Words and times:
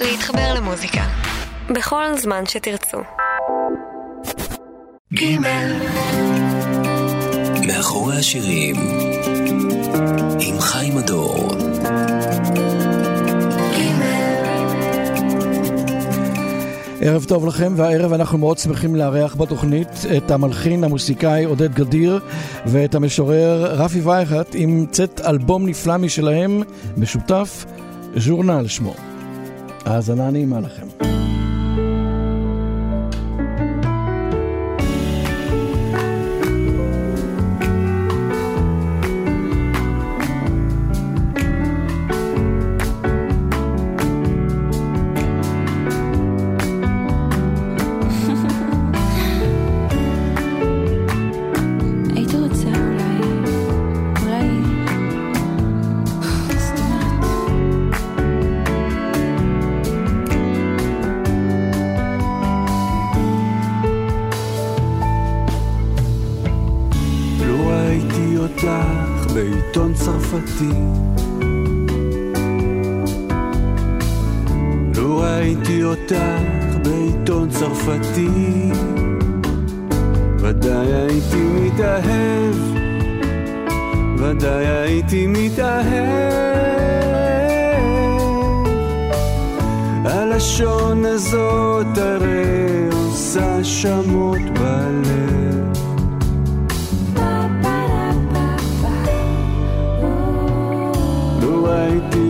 להתחבר 0.00 0.54
למוזיקה. 0.54 1.04
בכל 1.70 2.04
זמן 2.16 2.46
שתרצו. 2.46 2.98
ג' 5.14 5.38
מאחורי 7.66 8.16
השירים 8.16 8.76
עם 10.40 10.60
חיים 10.60 10.98
הדור 10.98 11.48
ערב 17.00 17.24
טוב 17.24 17.46
לכם, 17.46 17.72
והערב 17.76 18.12
אנחנו 18.12 18.38
מאוד 18.38 18.58
שמחים 18.58 18.96
לארח 18.96 19.34
בתוכנית 19.36 19.88
את 20.16 20.30
המלחין 20.30 20.84
המוסיקאי 20.84 21.44
עודד 21.44 21.74
גדיר 21.74 22.20
ואת 22.66 22.94
המשורר 22.94 23.64
רפי 23.64 24.00
וייכט 24.00 24.54
עם 24.54 24.86
צאת 24.90 25.20
אלבום 25.20 25.66
נפלא 25.66 25.96
משלהם, 25.96 26.62
משותף, 26.96 27.64
ז'ורנל 28.16 28.68
שמו. 28.68 29.13
האזנה 29.86 30.30
נעימה 30.30 30.60
לכם. 30.60 31.13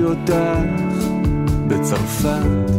אותך 0.05 0.95
בצרפת. 1.69 2.75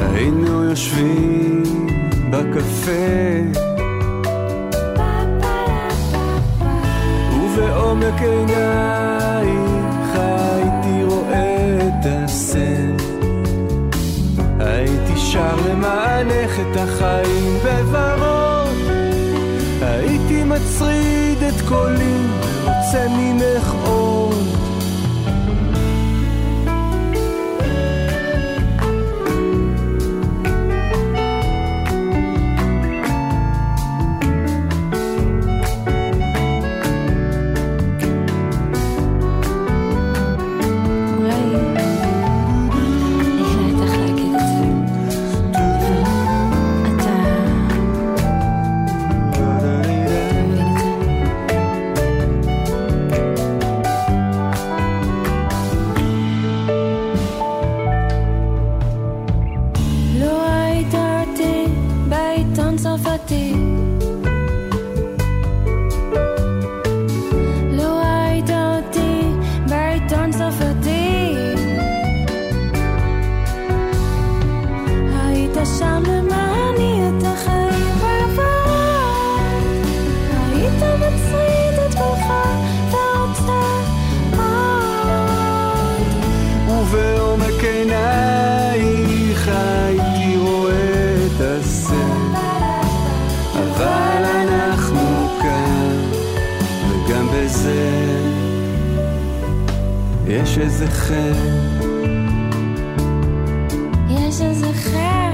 היינו 0.00 0.64
יושבים 0.64 1.62
בקפה. 2.30 3.62
ובעומק 7.32 8.20
עינייך 8.20 10.12
הייתי 10.14 11.04
רואה 11.04 11.78
את 11.78 12.06
הסט 12.06 12.56
הייתי 14.58 15.16
שר 15.16 15.56
למענך 15.70 16.60
את 16.60 16.76
החיים 16.76 17.58
בברות 17.64 18.76
הייתי 19.80 20.44
מצריד 20.44 21.42
את 21.42 21.68
קולי 21.68 22.41
אנסה 22.94 23.08
ממך 23.08 23.81
יש 100.32 100.58
איזה 100.58 100.86
חן. 100.90 101.32
יש 104.08 104.40
איזה 104.40 104.72
חן. 104.72 105.31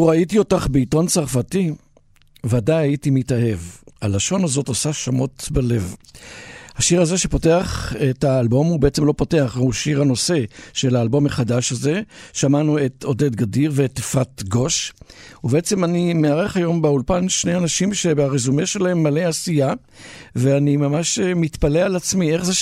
לו 0.00 0.06
ראיתי 0.06 0.38
אותך 0.38 0.66
בעיתון 0.70 1.06
צרפתי, 1.06 1.72
ודאי 2.46 2.88
הייתי 2.88 3.10
מתאהב. 3.10 3.58
הלשון 4.02 4.44
הזאת 4.44 4.68
עושה 4.68 4.92
שמות 4.92 5.48
בלב. 5.50 5.94
השיר 6.76 7.00
הזה 7.02 7.18
שפותח 7.18 7.92
את 8.10 8.24
האלבום 8.24 8.66
הוא 8.66 8.80
בעצם 8.80 9.04
לא 9.04 9.14
פותח, 9.16 9.56
הוא 9.56 9.72
שיר 9.72 10.00
הנושא 10.00 10.44
של 10.72 10.96
האלבום 10.96 11.26
החדש 11.26 11.72
הזה. 11.72 12.00
שמענו 12.32 12.84
את 12.84 13.04
עודד 13.04 13.36
גדיר 13.36 13.72
ואת 13.74 13.98
אפרת 13.98 14.42
גוש. 14.48 14.92
ובעצם 15.44 15.84
אני 15.84 16.14
מארח 16.14 16.56
היום 16.56 16.82
באולפן 16.82 17.28
שני 17.28 17.56
אנשים 17.56 17.94
שהרזומה 17.94 18.66
שלהם 18.66 19.02
מלא 19.02 19.20
עשייה, 19.20 19.72
ואני 20.36 20.76
ממש 20.76 21.18
מתפלא 21.18 21.78
על 21.78 21.96
עצמי 21.96 22.32
איך 22.32 22.44
זה 22.44 22.54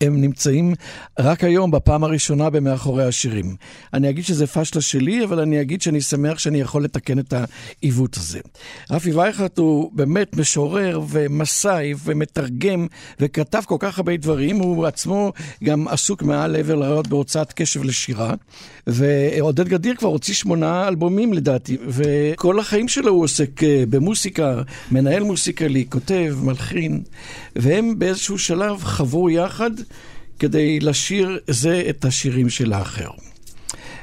הם 0.00 0.20
נמצאים 0.20 0.74
רק 1.18 1.44
היום 1.44 1.70
בפעם 1.70 2.04
הראשונה 2.04 2.50
במאחורי 2.50 3.04
השירים. 3.04 3.56
אני 3.94 4.10
אגיד 4.10 4.24
שזה 4.24 4.46
פשלה 4.46 4.82
שלי, 4.82 5.24
אבל 5.24 5.40
אני 5.40 5.60
אגיד 5.60 5.82
שאני 5.82 6.00
שמח 6.00 6.38
שאני 6.38 6.60
יכול 6.60 6.84
לתקן 6.84 7.18
את 7.18 7.34
העיוות 7.82 8.16
הזה. 8.16 8.40
רפי 8.90 9.12
וייכרט 9.12 9.58
הוא 9.58 9.90
באמת 9.94 10.36
משורר 10.36 11.00
ומסאי 11.08 11.94
ומתרגם 12.04 12.86
וכתב 13.20 13.62
כל 13.66 13.76
כך 13.78 13.98
הרבה 13.98 14.16
דברים, 14.16 14.56
הוא 14.56 14.86
עצמו 14.86 15.32
גם 15.64 15.88
עסוק 15.88 16.22
מעל 16.22 16.56
עבר 16.56 16.74
לרעיון 16.74 17.04
בהוצאת 17.08 17.52
קשב 17.52 17.82
לשירה. 17.82 18.34
ועודד 18.86 19.68
גדיר 19.68 19.94
כבר 19.94 20.08
הוציא 20.08 20.34
שמונה 20.34 20.88
אלבומים 20.88 21.32
לדעתי, 21.32 21.76
וכל 21.86 22.60
החיים 22.60 22.88
שלו 22.88 23.12
הוא 23.12 23.24
עוסק 23.24 23.64
אה, 23.64 23.84
במוסיקה, 23.90 24.62
מנהל 24.90 25.22
מוסיקלי, 25.22 25.84
כותב, 25.88 26.36
מלחין, 26.42 27.02
והם 27.56 27.98
באיזשהו 27.98 28.38
שלב 28.38 28.84
חברו 28.84 29.30
יחד 29.30 29.70
כדי 30.40 30.80
לשיר 30.80 31.38
זה 31.48 31.82
את 31.88 32.04
השירים 32.04 32.48
של 32.48 32.72
האחר. 32.72 33.10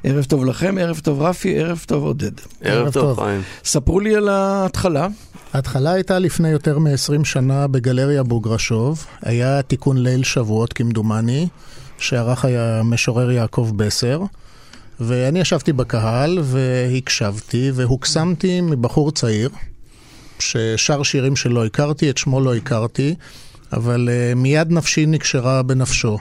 ערב 0.04 0.24
טוב 0.24 0.46
לכם, 0.46 0.78
ערב 0.82 1.00
טוב 1.04 1.22
רפי, 1.22 1.60
ערב 1.60 1.84
טוב 1.88 2.04
עודד. 2.04 2.32
ערב 2.62 2.94
טוב, 2.94 3.20
חיים. 3.20 3.42
ספרו 3.64 4.00
לי 4.00 4.16
על 4.16 4.30
ההתחלה. 4.30 5.08
ההתחלה 5.54 5.92
הייתה 5.92 6.20
לפני 6.20 6.50
יותר 6.50 6.80
מ-20 6.80 7.24
שנה 7.24 7.68
בגלריה 7.68 8.24
בוגרשוב. 8.24 9.06
היה 9.22 9.62
תיקון 9.62 9.98
ליל 9.98 10.24
שבועות 10.24 10.74
כמדומני, 10.74 11.48
שערך 11.98 12.46
המשורר 12.46 13.32
יעקב 13.32 13.72
בסר. 13.76 14.22
ואני 15.00 15.40
ישבתי 15.40 15.74
בקהל 15.74 16.40
והקשבתי 16.44 17.72
והוקסמתי 17.74 18.62
מבחור 18.62 19.12
צעיר 19.12 19.50
ששר 20.40 21.04
שירים 21.04 21.36
שלא 21.36 21.66
הכרתי, 21.66 22.10
את 22.10 22.18
שמו 22.18 22.42
לא 22.42 22.56
הכרתי, 22.56 23.16
אבל 23.74 24.10
uh, 24.10 24.36
מיד 24.36 24.72
נפשי 24.72 25.06
נקשרה 25.06 25.64
בנפשו. 25.64 26.18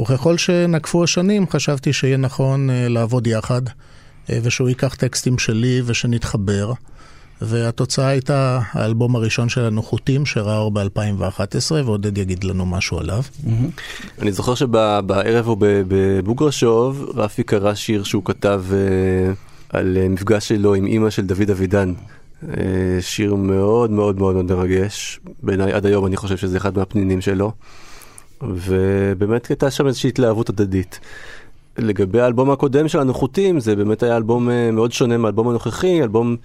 וככל 0.00 0.36
שנקפו 0.36 1.04
השנים 1.04 1.48
חשבתי 1.50 1.92
שיהיה 1.92 2.16
נכון 2.16 2.70
uh, 2.70 2.72
לעבוד 2.88 3.26
יחד, 3.26 3.66
uh, 3.66 4.32
ושהוא 4.42 4.68
ייקח 4.68 4.94
טקסטים 4.94 5.38
שלי 5.38 5.82
ושנתחבר. 5.84 6.72
והתוצאה 7.42 8.08
הייתה 8.08 8.60
האלבום 8.72 9.16
הראשון 9.16 9.48
שלנו, 9.48 9.82
חוטים, 9.82 10.26
שראה 10.26 10.58
אור 10.58 10.70
ב-2011, 10.70 11.72
ועודד 11.72 12.18
יגיד 12.18 12.44
לנו 12.44 12.66
משהו 12.66 12.98
עליו. 12.98 13.22
אני 14.22 14.32
זוכר 14.32 14.54
שבערב 14.54 15.48
או 15.48 15.56
בבוגרשוב, 15.58 17.10
רפי 17.14 17.42
קרא 17.42 17.74
שיר 17.74 18.04
שהוא 18.04 18.24
כתב 18.24 18.64
על 19.68 19.96
מפגש 20.10 20.48
שלו 20.48 20.74
עם 20.74 20.86
אימא 20.86 21.10
של 21.10 21.26
דוד 21.26 21.50
אבידן. 21.50 21.92
שיר 23.00 23.34
מאוד 23.34 23.90
מאוד 23.90 24.18
מאוד 24.18 24.34
מאוד 24.34 24.44
מרגש, 24.44 25.20
בעיניי 25.42 25.72
עד 25.72 25.86
היום 25.86 26.06
אני 26.06 26.16
חושב 26.16 26.36
שזה 26.36 26.56
אחד 26.56 26.78
מהפנינים 26.78 27.20
שלו, 27.20 27.52
ובאמת 28.42 29.46
הייתה 29.46 29.70
שם 29.70 29.86
איזושהי 29.86 30.08
התלהבות 30.08 30.48
הדדית. 30.48 31.00
לגבי 31.78 32.20
האלבום 32.20 32.50
הקודם 32.50 32.88
שלנו, 32.88 33.14
חוטים, 33.14 33.60
זה 33.60 33.76
באמת 33.76 34.02
היה 34.02 34.16
אלבום 34.16 34.48
מאוד 34.72 34.92
שונה 34.92 35.18
מהאלבום 35.18 35.48
הנוכחי, 35.48 36.02
אלבום 36.02 36.36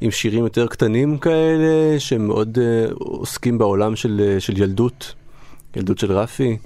עם 0.00 0.10
שירים 0.10 0.44
יותר 0.44 0.66
קטנים 0.66 1.18
כאלה, 1.18 2.00
שמאוד 2.00 2.58
uh, 2.58 2.94
עוסקים 2.94 3.58
בעולם 3.58 3.96
של, 3.96 4.36
של 4.38 4.62
ילדות, 4.62 5.14
ילדות 5.76 5.98
של 5.98 6.12
רפי, 6.12 6.56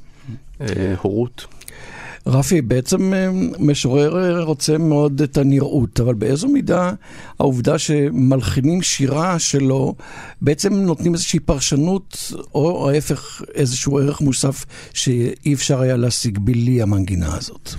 uh, 0.58 0.62
הורות. 1.02 1.46
רפי, 2.28 2.62
בעצם 2.62 3.12
משורר 3.58 4.42
רוצה 4.42 4.78
מאוד 4.78 5.22
את 5.22 5.36
הנראות, 5.36 6.00
אבל 6.00 6.14
באיזו 6.14 6.48
מידה 6.48 6.92
העובדה 7.38 7.78
שמלחינים 7.78 8.82
שירה 8.82 9.38
שלו, 9.38 9.94
בעצם 10.42 10.74
נותנים 10.74 11.14
איזושהי 11.14 11.40
פרשנות, 11.40 12.32
או 12.54 12.90
ההפך, 12.90 13.42
איזשהו 13.54 13.98
ערך 13.98 14.20
מוסף 14.20 14.64
שאי 14.94 15.54
אפשר 15.54 15.80
היה 15.80 15.96
להשיג 15.96 16.38
בלי 16.38 16.82
המנגינה 16.82 17.36
הזאת. 17.36 17.70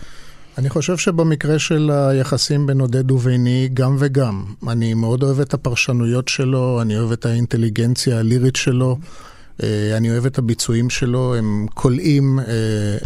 אני 0.58 0.70
חושב 0.70 0.98
שבמקרה 0.98 1.60
של 1.60 1.92
היחסים 1.92 2.68
בין 2.68 2.82
עודד 2.82 3.12
וביני, 3.12 3.70
גם 3.74 3.96
וגם. 4.00 4.44
אני 4.68 4.94
מאוד 4.94 5.24
אוהב 5.24 5.40
את 5.40 5.54
הפרשנויות 5.54 6.28
שלו, 6.28 6.82
אני 6.82 6.98
אוהב 6.98 7.12
את 7.12 7.26
האינטליגנציה 7.26 8.20
הלירית 8.20 8.56
שלו, 8.56 8.98
אה, 9.02 9.29
אני 9.98 10.12
אוהב 10.12 10.26
את 10.26 10.38
הביצועים 10.38 10.90
שלו, 10.90 11.36
הם 11.36 11.66
קולעים 11.74 12.40
אה, 12.40 12.46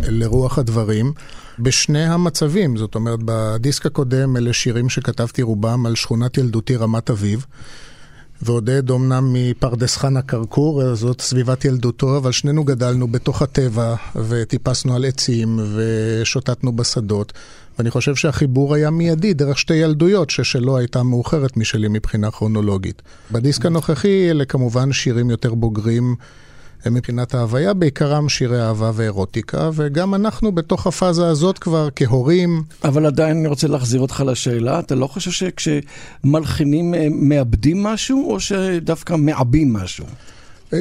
לרוח 0.09 0.59
הדברים. 0.59 1.13
בשני 1.59 2.05
המצבים, 2.05 2.77
זאת 2.77 2.95
אומרת, 2.95 3.19
בדיסק 3.25 3.85
הקודם 3.85 4.37
אלה 4.37 4.53
שירים 4.53 4.89
שכתבתי 4.89 5.41
רובם 5.41 5.85
על 5.85 5.95
שכונת 5.95 6.37
ילדותי 6.37 6.75
רמת 6.75 7.09
אביב. 7.09 7.45
ועודד 8.41 8.89
אומנם 8.89 9.33
מפרדס 9.33 9.97
חנה 9.97 10.21
כרכור, 10.21 10.95
זאת 10.95 11.21
סביבת 11.21 11.65
ילדותו, 11.65 12.17
אבל 12.17 12.31
שנינו 12.31 12.63
גדלנו 12.63 13.07
בתוך 13.07 13.41
הטבע 13.41 13.95
וטיפסנו 14.15 14.95
על 14.95 15.05
עצים 15.05 15.59
ושוטטנו 15.75 16.75
בשדות. 16.75 17.33
ואני 17.77 17.91
חושב 17.91 18.15
שהחיבור 18.15 18.75
היה 18.75 18.89
מיידי 18.89 19.33
דרך 19.33 19.57
שתי 19.57 19.73
ילדויות, 19.73 20.29
ששלו 20.29 20.77
הייתה 20.77 21.03
מאוחרת 21.03 21.57
משלי 21.57 21.87
מבחינה 21.87 22.31
כרונולוגית. 22.31 23.01
בדיסק 23.31 23.65
הנוכחי 23.65 24.29
אלה 24.29 24.45
כמובן 24.45 24.91
שירים 24.91 25.29
יותר 25.29 25.53
בוגרים 25.53 26.15
מבחינת 26.91 27.33
ההוויה, 27.33 27.73
בעיקרם 27.73 28.29
שירי 28.29 28.61
אהבה 28.61 28.91
ואירוטיקה, 28.93 29.69
וגם 29.73 30.15
אנחנו 30.15 30.51
בתוך 30.51 30.87
הפאזה 30.87 31.27
הזאת 31.27 31.59
כבר 31.59 31.89
כהורים. 31.95 32.63
אבל 32.83 33.05
עדיין 33.05 33.37
אני 33.37 33.47
רוצה 33.47 33.67
להחזיר 33.67 34.01
אותך 34.01 34.23
לשאלה, 34.27 34.79
אתה 34.79 34.95
לא 34.95 35.07
חושב 35.07 35.31
שכשמלחינים 35.31 36.95
אה, 36.95 37.07
מאבדים 37.11 37.83
משהו, 37.83 38.31
או 38.31 38.39
שדווקא 38.39 39.15
מעבים 39.15 39.73
משהו? 39.73 40.05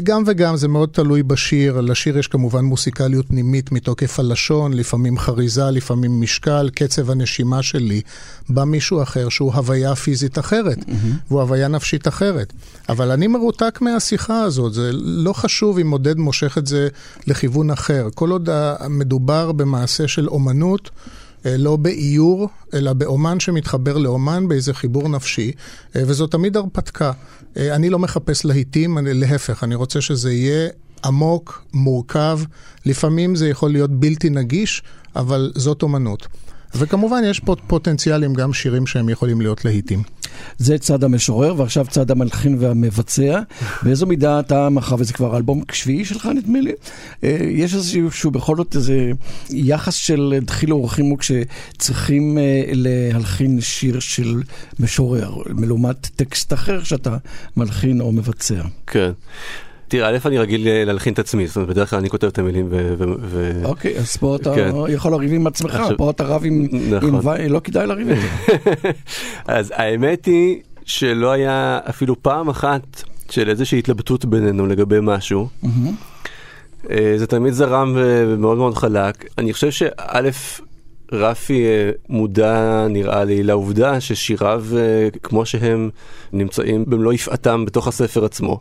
גם 0.00 0.22
וגם, 0.26 0.56
זה 0.56 0.68
מאוד 0.68 0.88
תלוי 0.92 1.22
בשיר. 1.22 1.80
לשיר 1.80 2.18
יש 2.18 2.28
כמובן 2.28 2.64
מוסיקליות 2.64 3.28
פנימית 3.28 3.72
מתוקף 3.72 4.20
הלשון, 4.20 4.72
לפעמים 4.72 5.18
חריזה, 5.18 5.70
לפעמים 5.70 6.20
משקל, 6.20 6.70
קצב 6.74 7.10
הנשימה 7.10 7.62
שלי. 7.62 8.00
בא 8.48 8.64
מישהו 8.64 9.02
אחר 9.02 9.28
שהוא 9.28 9.52
הוויה 9.52 9.94
פיזית 9.94 10.38
אחרת, 10.38 10.78
mm-hmm. 10.78 11.28
והוא 11.28 11.40
הוויה 11.40 11.68
נפשית 11.68 12.08
אחרת. 12.08 12.52
אבל 12.88 13.10
אני 13.10 13.26
מרותק 13.26 13.78
מהשיחה 13.80 14.42
הזאת, 14.42 14.74
זה 14.74 14.90
לא 14.92 15.32
חשוב 15.32 15.78
אם 15.78 15.90
עודד 15.90 16.16
מושך 16.16 16.58
את 16.58 16.66
זה 16.66 16.88
לכיוון 17.26 17.70
אחר. 17.70 18.08
כל 18.14 18.30
עוד 18.30 18.48
מדובר 18.88 19.52
במעשה 19.52 20.08
של 20.08 20.28
אומנות, 20.28 20.90
אה, 21.46 21.56
לא 21.56 21.76
באיור, 21.76 22.48
אלא 22.74 22.92
באומן 22.92 23.40
שמתחבר 23.40 23.98
לאומן 23.98 24.48
באיזה 24.48 24.74
חיבור 24.74 25.08
נפשי, 25.08 25.52
אה, 25.96 26.02
וזו 26.06 26.26
תמיד 26.26 26.56
הרפתקה. 26.56 27.12
אה, 27.56 27.74
אני 27.74 27.90
לא 27.90 27.98
מחפש 27.98 28.44
להיטים, 28.44 28.98
אני, 28.98 29.14
להפך, 29.14 29.64
אני 29.64 29.74
רוצה 29.74 30.00
שזה 30.00 30.32
יהיה 30.32 30.68
עמוק, 31.04 31.64
מורכב, 31.72 32.40
לפעמים 32.86 33.36
זה 33.36 33.48
יכול 33.48 33.70
להיות 33.70 33.90
בלתי 33.90 34.30
נגיש, 34.30 34.82
אבל 35.16 35.52
זאת 35.54 35.82
אומנות. 35.82 36.26
וכמובן 36.74 37.22
יש 37.24 37.40
פה 37.40 37.56
פוטנציאלים, 37.66 38.34
גם 38.34 38.52
שירים 38.52 38.86
שהם 38.86 39.08
יכולים 39.08 39.40
להיות 39.40 39.64
להיטים. 39.64 40.02
זה 40.58 40.78
צד 40.78 41.04
המשורר, 41.04 41.54
ועכשיו 41.56 41.86
צד 41.90 42.10
המלחין 42.10 42.56
והמבצע. 42.60 43.40
באיזו 43.82 44.06
מידה 44.06 44.40
אתה, 44.40 44.68
מאחר 44.68 44.96
וזה 44.98 45.12
כבר 45.12 45.36
אלבום 45.36 45.62
שביעי 45.72 46.04
שלך, 46.04 46.28
נדמה 46.34 46.60
לי, 46.60 46.72
אה, 47.24 47.38
יש 47.50 47.74
איזשהו 47.74 48.30
בכל 48.30 48.56
זאת 48.56 48.76
איזה 48.76 49.10
יחס 49.50 49.94
של 49.94 50.38
דחילו 50.42 50.76
ורחימו 50.76 51.16
כשצריכים 51.18 52.38
אה, 52.38 52.62
להלחין 52.72 53.60
שיר 53.60 54.00
של 54.00 54.42
משורר, 54.80 55.34
מלעומת 55.50 56.08
טקסט 56.16 56.52
אחר 56.52 56.82
שאתה 56.82 57.16
מלחין 57.56 58.00
או 58.00 58.12
מבצע. 58.12 58.62
כן. 58.86 59.10
תראה, 59.92 60.08
א', 60.08 60.18
אני 60.24 60.38
רגיל 60.38 60.68
אה, 60.68 60.84
להלחין 60.84 61.12
את 61.12 61.18
עצמי, 61.18 61.46
זאת 61.46 61.56
אומרת, 61.56 61.68
בדרך 61.68 61.90
כלל 61.90 61.98
אני 61.98 62.10
כותב 62.10 62.26
את 62.26 62.38
המילים 62.38 62.68
ו... 62.70 63.62
אוקיי, 63.64 63.98
אז 63.98 64.16
פה 64.16 64.36
אתה 64.36 64.54
כן. 64.54 64.70
יכול 64.88 65.12
לריב 65.12 65.32
עם 65.32 65.46
עצמך, 65.46 65.82
פה 65.96 66.10
אתה 66.10 66.24
רב 66.24 66.44
עם... 66.44 66.68
נכון. 66.90 67.40
לא 67.48 67.60
כדאי 67.60 67.86
לריב 67.86 68.08
עם 68.08 68.16
זה. 68.16 68.28
אז 69.58 69.72
האמת 69.76 70.26
היא 70.26 70.60
שלא 70.84 71.30
היה 71.30 71.80
אפילו 71.88 72.22
פעם 72.22 72.48
אחת 72.48 73.02
של 73.30 73.48
איזושהי 73.48 73.78
התלבטות 73.78 74.24
בינינו 74.24 74.66
לגבי 74.66 74.98
משהו. 75.02 75.48
אה, 76.90 77.14
זה 77.16 77.26
תמיד 77.26 77.52
זרם 77.52 77.92
ומאוד 77.96 78.58
מאוד 78.58 78.74
חלק. 78.74 79.24
אני 79.38 79.52
חושב 79.52 79.70
שא', 79.70 80.20
רפי 81.12 81.64
אה, 81.64 81.90
מודע, 82.08 82.86
נראה 82.90 83.24
לי, 83.24 83.42
לעובדה 83.42 84.00
ששיריו, 84.00 84.64
כמו 85.22 85.46
שהם 85.46 85.90
נמצאים 86.32 86.84
במלוא 86.88 87.12
יפעתם 87.12 87.64
בתוך 87.64 87.88
הספר 87.88 88.24
עצמו. 88.24 88.58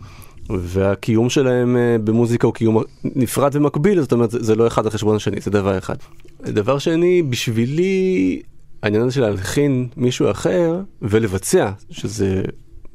והקיום 0.49 1.29
שלהם 1.29 1.77
אה, 1.77 1.97
במוזיקה 2.03 2.47
הוא 2.47 2.53
קיום 2.53 2.83
נפרד 3.03 3.55
ומקביל, 3.55 4.01
זאת 4.01 4.11
אומרת 4.11 4.31
זה 4.31 4.55
לא 4.55 4.67
אחד 4.67 4.85
על 4.85 4.91
חשבון 4.91 5.15
השני, 5.15 5.41
זה 5.41 5.51
דבר 5.51 5.77
אחד. 5.77 5.95
דבר 6.41 6.79
שני, 6.79 7.23
בשבילי 7.23 8.41
העניין 8.83 9.03
הזה 9.03 9.11
של 9.11 9.21
להלחין 9.21 9.87
מישהו 9.97 10.31
אחר 10.31 10.81
ולבצע, 11.01 11.71
שזה 11.89 12.41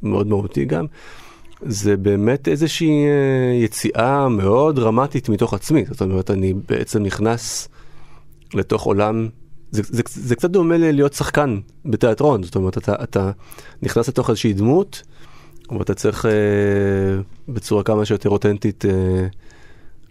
מאוד 0.03 0.27
מהותי 0.27 0.65
גם, 0.65 0.87
זה 1.63 1.97
באמת 1.97 2.49
איזושהי 2.49 3.07
אה, 3.07 3.65
יציאה 3.65 4.29
מאוד 4.29 4.77
דרמטית 4.77 5.29
מתוך 5.29 5.55
עצמי, 5.55 5.85
זאת 5.91 6.03
אומרת 6.03 6.31
אני 6.31 6.55
בעצם 6.69 7.03
נכנס 7.03 7.69
לתוך 8.55 8.83
עולם 8.83 9.29
זה, 9.71 9.83
זה, 9.85 10.03
זה 10.07 10.37
קצת 10.37 10.51
דומה 10.51 10.77
להיות 10.79 11.13
שחקן 11.13 11.61
בתיאטרון, 11.85 12.43
זאת 12.43 12.57
אומרת, 12.57 12.79
אתה, 12.79 12.95
אתה 13.03 13.31
נכנס 13.83 14.09
לתוך 14.09 14.31
איזושהי 14.31 14.53
דמות, 14.53 15.03
ואתה 15.79 15.95
צריך 15.95 16.27
אה, 16.27 16.31
בצורה 17.49 17.83
כמה 17.83 18.05
שיותר 18.05 18.31
אותנטית 18.31 18.85
אה, 18.85 19.27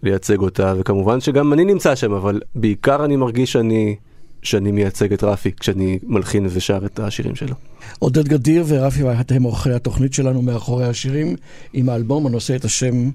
לייצג 0.02 0.38
אותה, 0.38 0.74
וכמובן 0.78 1.20
שגם 1.20 1.52
אני 1.52 1.64
נמצא 1.64 1.94
שם, 1.94 2.12
אבל 2.12 2.40
בעיקר 2.54 3.04
אני 3.04 3.16
מרגיש 3.16 3.52
שאני, 3.52 3.96
שאני 4.42 4.72
מייצג 4.72 5.12
את 5.12 5.24
רפי 5.24 5.52
כשאני 5.60 5.98
מלחין 6.02 6.46
ושר 6.50 6.86
את 6.86 7.00
השירים 7.00 7.34
שלו. 7.34 7.54
עודד 7.98 8.28
גדיר 8.28 8.64
ורפי 8.68 9.02
הם 9.30 9.42
עורכי 9.42 9.72
התוכנית 9.72 10.12
שלנו 10.12 10.42
מאחורי 10.42 10.84
השירים, 10.84 11.36
עם 11.72 11.88
האלבום 11.88 12.26
הנושא 12.26 12.56
את 12.56 12.64
השם 12.64 13.10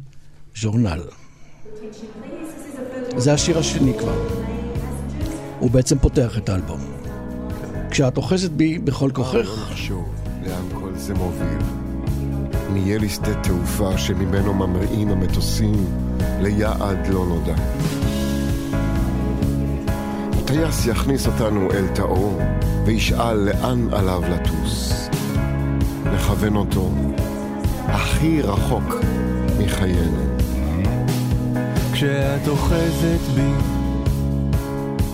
ז'ורנל. 0.55 1.01
זה 3.17 3.33
השיר 3.33 3.57
השני 3.57 3.93
כבר. 3.99 4.27
הוא 5.59 5.71
בעצם 5.71 5.99
פותח 5.99 6.37
את 6.37 6.49
האלבום. 6.49 6.79
כשאת 7.91 8.17
אוחזת 8.17 8.51
בי 8.51 8.79
בכל 8.79 9.11
כוחך, 9.13 9.35
לא 9.35 9.43
נחשוב 9.43 10.09
לאן 10.43 10.65
כל 10.73 10.91
זה 10.95 11.13
מוביל. 11.13 11.80
נהיה 12.73 12.97
לי 12.97 13.09
שדה 13.09 13.33
תעופה 13.33 13.97
שממנו 13.97 14.53
ממריאים 14.53 15.09
המטוסים 15.09 15.85
ליעד 16.39 17.07
לא 17.07 17.25
נודע. 17.25 17.55
הטייס 20.37 20.85
יכניס 20.85 21.27
אותנו 21.27 21.71
אל 21.71 21.87
תאו 21.87 22.37
וישאל 22.85 23.33
לאן 23.33 23.87
עליו 23.91 24.21
לטוס. 24.29 25.09
נכוון 26.13 26.55
אותו 26.55 26.89
הכי 27.87 28.41
רחוק 28.41 28.95
מחיינו. 29.59 30.37
כשאת 31.93 32.47
אוחזת 32.47 33.21
בי 33.35 33.51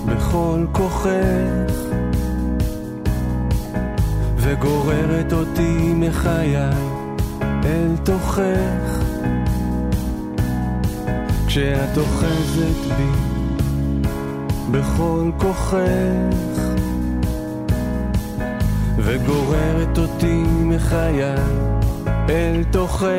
בכל 0.05 0.65
כוחך 0.71 1.07
וגוררת 4.37 5.33
אותי 5.33 5.93
מחיי 5.93 6.96
אל 7.67 7.95
תוכך. 8.03 9.03
כשאת 11.47 11.97
אוחזת 11.97 12.95
בי 12.97 13.11
בכל 14.71 15.31
כוחך 15.37 15.77
וגוררת 18.97 19.97
אותי 19.97 20.43
מחיי 20.47 21.23
אל 22.29 22.63
תוכך. 22.71 23.11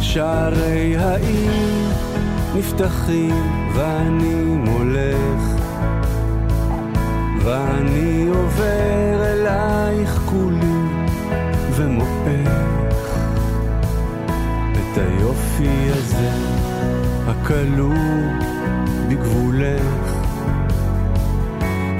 שערי 0.00 0.96
העיר 0.96 1.90
נפתחים 2.54 3.70
ואני 3.74 4.44
מולך. 4.44 5.56
ואני 7.44 8.26
עובר 8.28 9.24
אלייך 9.24 10.20
כולי 10.24 10.75
ומואך 11.76 12.06
את 14.72 14.98
היופי 14.98 15.88
הזה 15.90 16.30
הכלוא 17.26 17.94
בגבולך. 19.08 20.12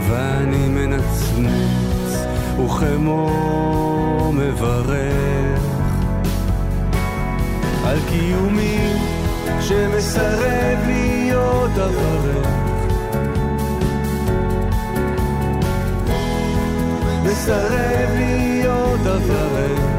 ואני 0.09 0.68
מנצנץ 0.68 2.26
וכמו 2.64 4.33
מברך. 4.35 5.61
על 7.85 7.99
קיומי 8.11 8.92
שמסרב 9.61 10.78
להיות 10.87 11.71
אברך 11.71 12.47
מסרב 17.25 18.11
להיות 18.16 18.56
אברך 19.00 19.97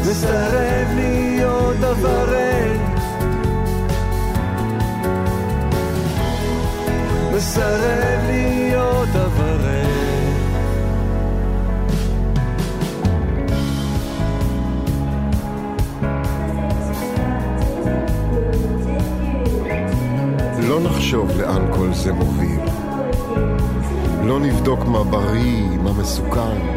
מסרב 0.00 0.88
להיות 0.94 1.76
אברך 1.76 2.80
מסרב 7.36 8.20
להיות 8.26 9.08
אברך 9.08 9.88
לא 20.68 20.80
נחשוב 20.80 21.30
לאן 21.40 21.66
כל 21.72 21.88
זה 21.92 22.12
מוביל. 22.12 22.67
לא 24.24 24.40
נבדוק 24.40 24.84
מה 24.84 25.04
בריא, 25.04 25.78
מה 25.82 25.92
מסוכן. 25.92 26.76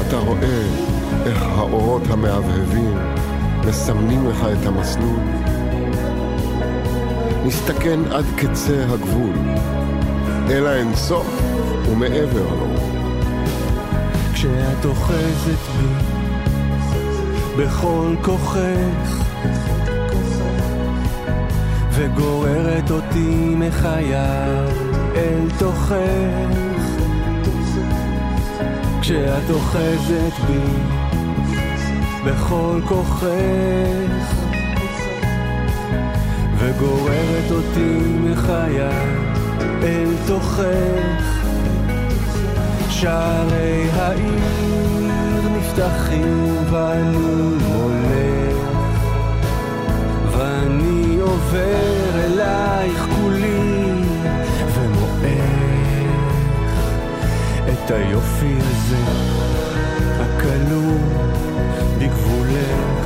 אתה 0.00 0.16
רואה 0.16 0.62
איך 1.26 1.42
האורות 1.42 2.02
המהבהבים 2.10 2.94
מסמנים 3.68 4.26
לך 4.28 4.46
את 4.52 4.66
המסלול. 4.66 5.20
נסתכן 7.44 8.00
עד 8.10 8.24
קצה 8.36 8.84
הגבול, 8.88 9.36
אל 10.50 10.66
האינסוף 10.66 11.42
ומעבר 11.90 12.54
לו. 12.54 12.66
כשאת 14.34 14.84
אוחזת 14.84 15.58
בי 15.78 16.14
בכל 17.56 18.14
כוחך 18.22 19.24
וגוררת 21.90 22.90
אותי 22.90 23.54
מחיי 23.58 24.14
אל 25.14 25.48
תוכך. 25.58 25.94
כשאת 29.00 29.50
אוחזת 29.50 30.32
בי 30.46 30.60
בכל 32.24 32.80
כוחך 32.88 33.28
וגוררת 36.58 37.50
אותי 37.50 37.98
מחיי 38.20 38.80
אל 39.82 40.14
תוכך. 40.26 41.34
שערי 42.90 43.90
העיר 43.90 44.74
נפתחים 45.56 46.56
ואני 46.70 47.18
מולך 47.68 48.56
ואני 50.30 51.18
עובר 51.20 52.10
אלייך 52.14 53.06
כולי 53.16 53.53
את 57.84 57.90
היופי 57.90 58.56
הזה 58.60 58.96
הכלוא 60.20 60.98
בגבולך. 61.98 63.04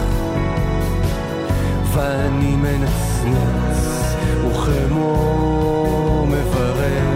ואני 1.95 2.57
מנצנץ 2.57 4.15
וכמו 4.47 6.27
מברך. 6.29 7.09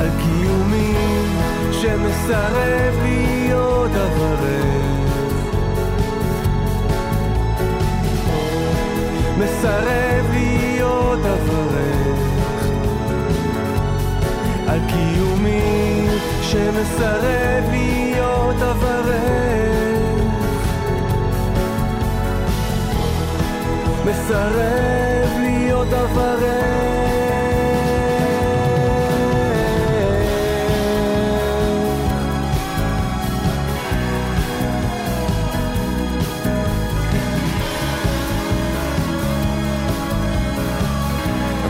על 0.00 0.08
קיומי 0.18 0.94
שמסרב 1.72 2.94
להיות 3.02 3.90
אברך. 3.90 4.78
מסרב 9.38 10.07
קיומי 14.98 16.06
שמסרב 16.42 17.64
להיות 17.70 18.56
אברך. 18.62 19.18
מסרב 24.04 25.28
להיות 25.40 25.92
אברך. 25.92 26.68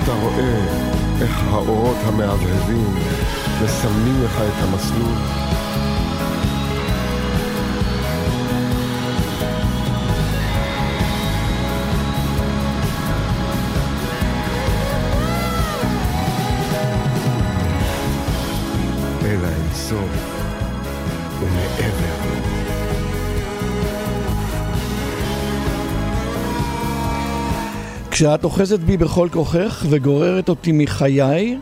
אתה 0.02 0.12
רואה 0.12 0.88
איך 1.20 1.42
האורות 1.50 1.97
המהבהבים 2.06 2.94
מסמנים 3.64 4.24
לך 4.24 4.36
את 4.36 4.62
המסלול. 4.62 5.14
אל 19.24 19.44
האינסוף 19.44 20.38
ומעבר. 21.40 22.18
כשאת 28.10 28.44
אוחזת 28.44 28.78
בי 28.78 28.96
בכל 28.96 29.28
כוחך 29.32 29.86
וגוררת 29.90 30.48
אותי 30.48 30.72
מחיי 30.72 31.58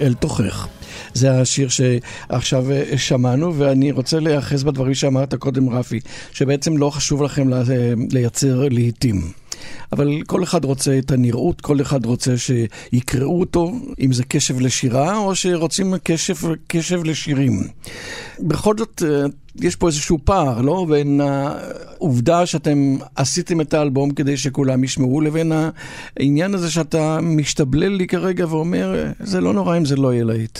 אל 0.00 0.14
תוכך. 0.14 0.68
זה 1.14 1.40
השיר 1.40 1.68
שעכשיו 1.68 2.70
אה, 2.70 2.98
שמענו, 2.98 3.54
ואני 3.54 3.92
רוצה 3.92 4.20
להיאחז 4.20 4.64
בדברים 4.64 4.94
שאמרת 4.94 5.34
קודם, 5.34 5.68
רפי, 5.68 6.00
שבעצם 6.32 6.76
לא 6.76 6.90
חשוב 6.90 7.22
לכם 7.22 7.48
לייצר 8.12 8.68
לעיתים. 8.70 9.32
אבל 9.92 10.22
כל 10.26 10.42
אחד 10.42 10.64
רוצה 10.64 10.98
את 10.98 11.10
הנראות, 11.10 11.60
כל 11.60 11.80
אחד 11.80 12.06
רוצה 12.06 12.34
שיקראו 12.36 13.40
אותו, 13.40 13.72
אם 14.00 14.12
זה 14.12 14.24
קשב 14.24 14.60
לשירה 14.60 15.16
או 15.16 15.34
שרוצים 15.34 15.94
קשב, 16.04 16.34
קשב 16.66 17.04
לשירים. 17.04 17.68
בכל 18.40 18.74
זאת, 18.78 19.02
אה, 19.06 19.26
יש 19.60 19.76
פה 19.76 19.86
איזשהו 19.86 20.18
פער, 20.24 20.60
לא? 20.60 20.86
בין 20.90 21.20
העובדה 21.20 22.46
שאתם 22.46 22.96
עשיתם 23.16 23.60
את 23.60 23.74
האלבום 23.74 24.10
כדי 24.10 24.36
שכולם 24.36 24.84
ישמעו, 24.84 25.20
לבין 25.20 25.52
העניין 26.16 26.54
הזה 26.54 26.70
שאתה 26.70 27.18
משתבלל 27.22 27.92
לי 27.92 28.06
כרגע 28.06 28.46
ואומר, 28.48 29.04
זה 29.20 29.40
לא 29.40 29.52
נורא 29.52 29.76
אם 29.76 29.84
זה 29.84 29.96
לא 29.96 30.12
יהיה 30.12 30.24
להיט. 30.24 30.58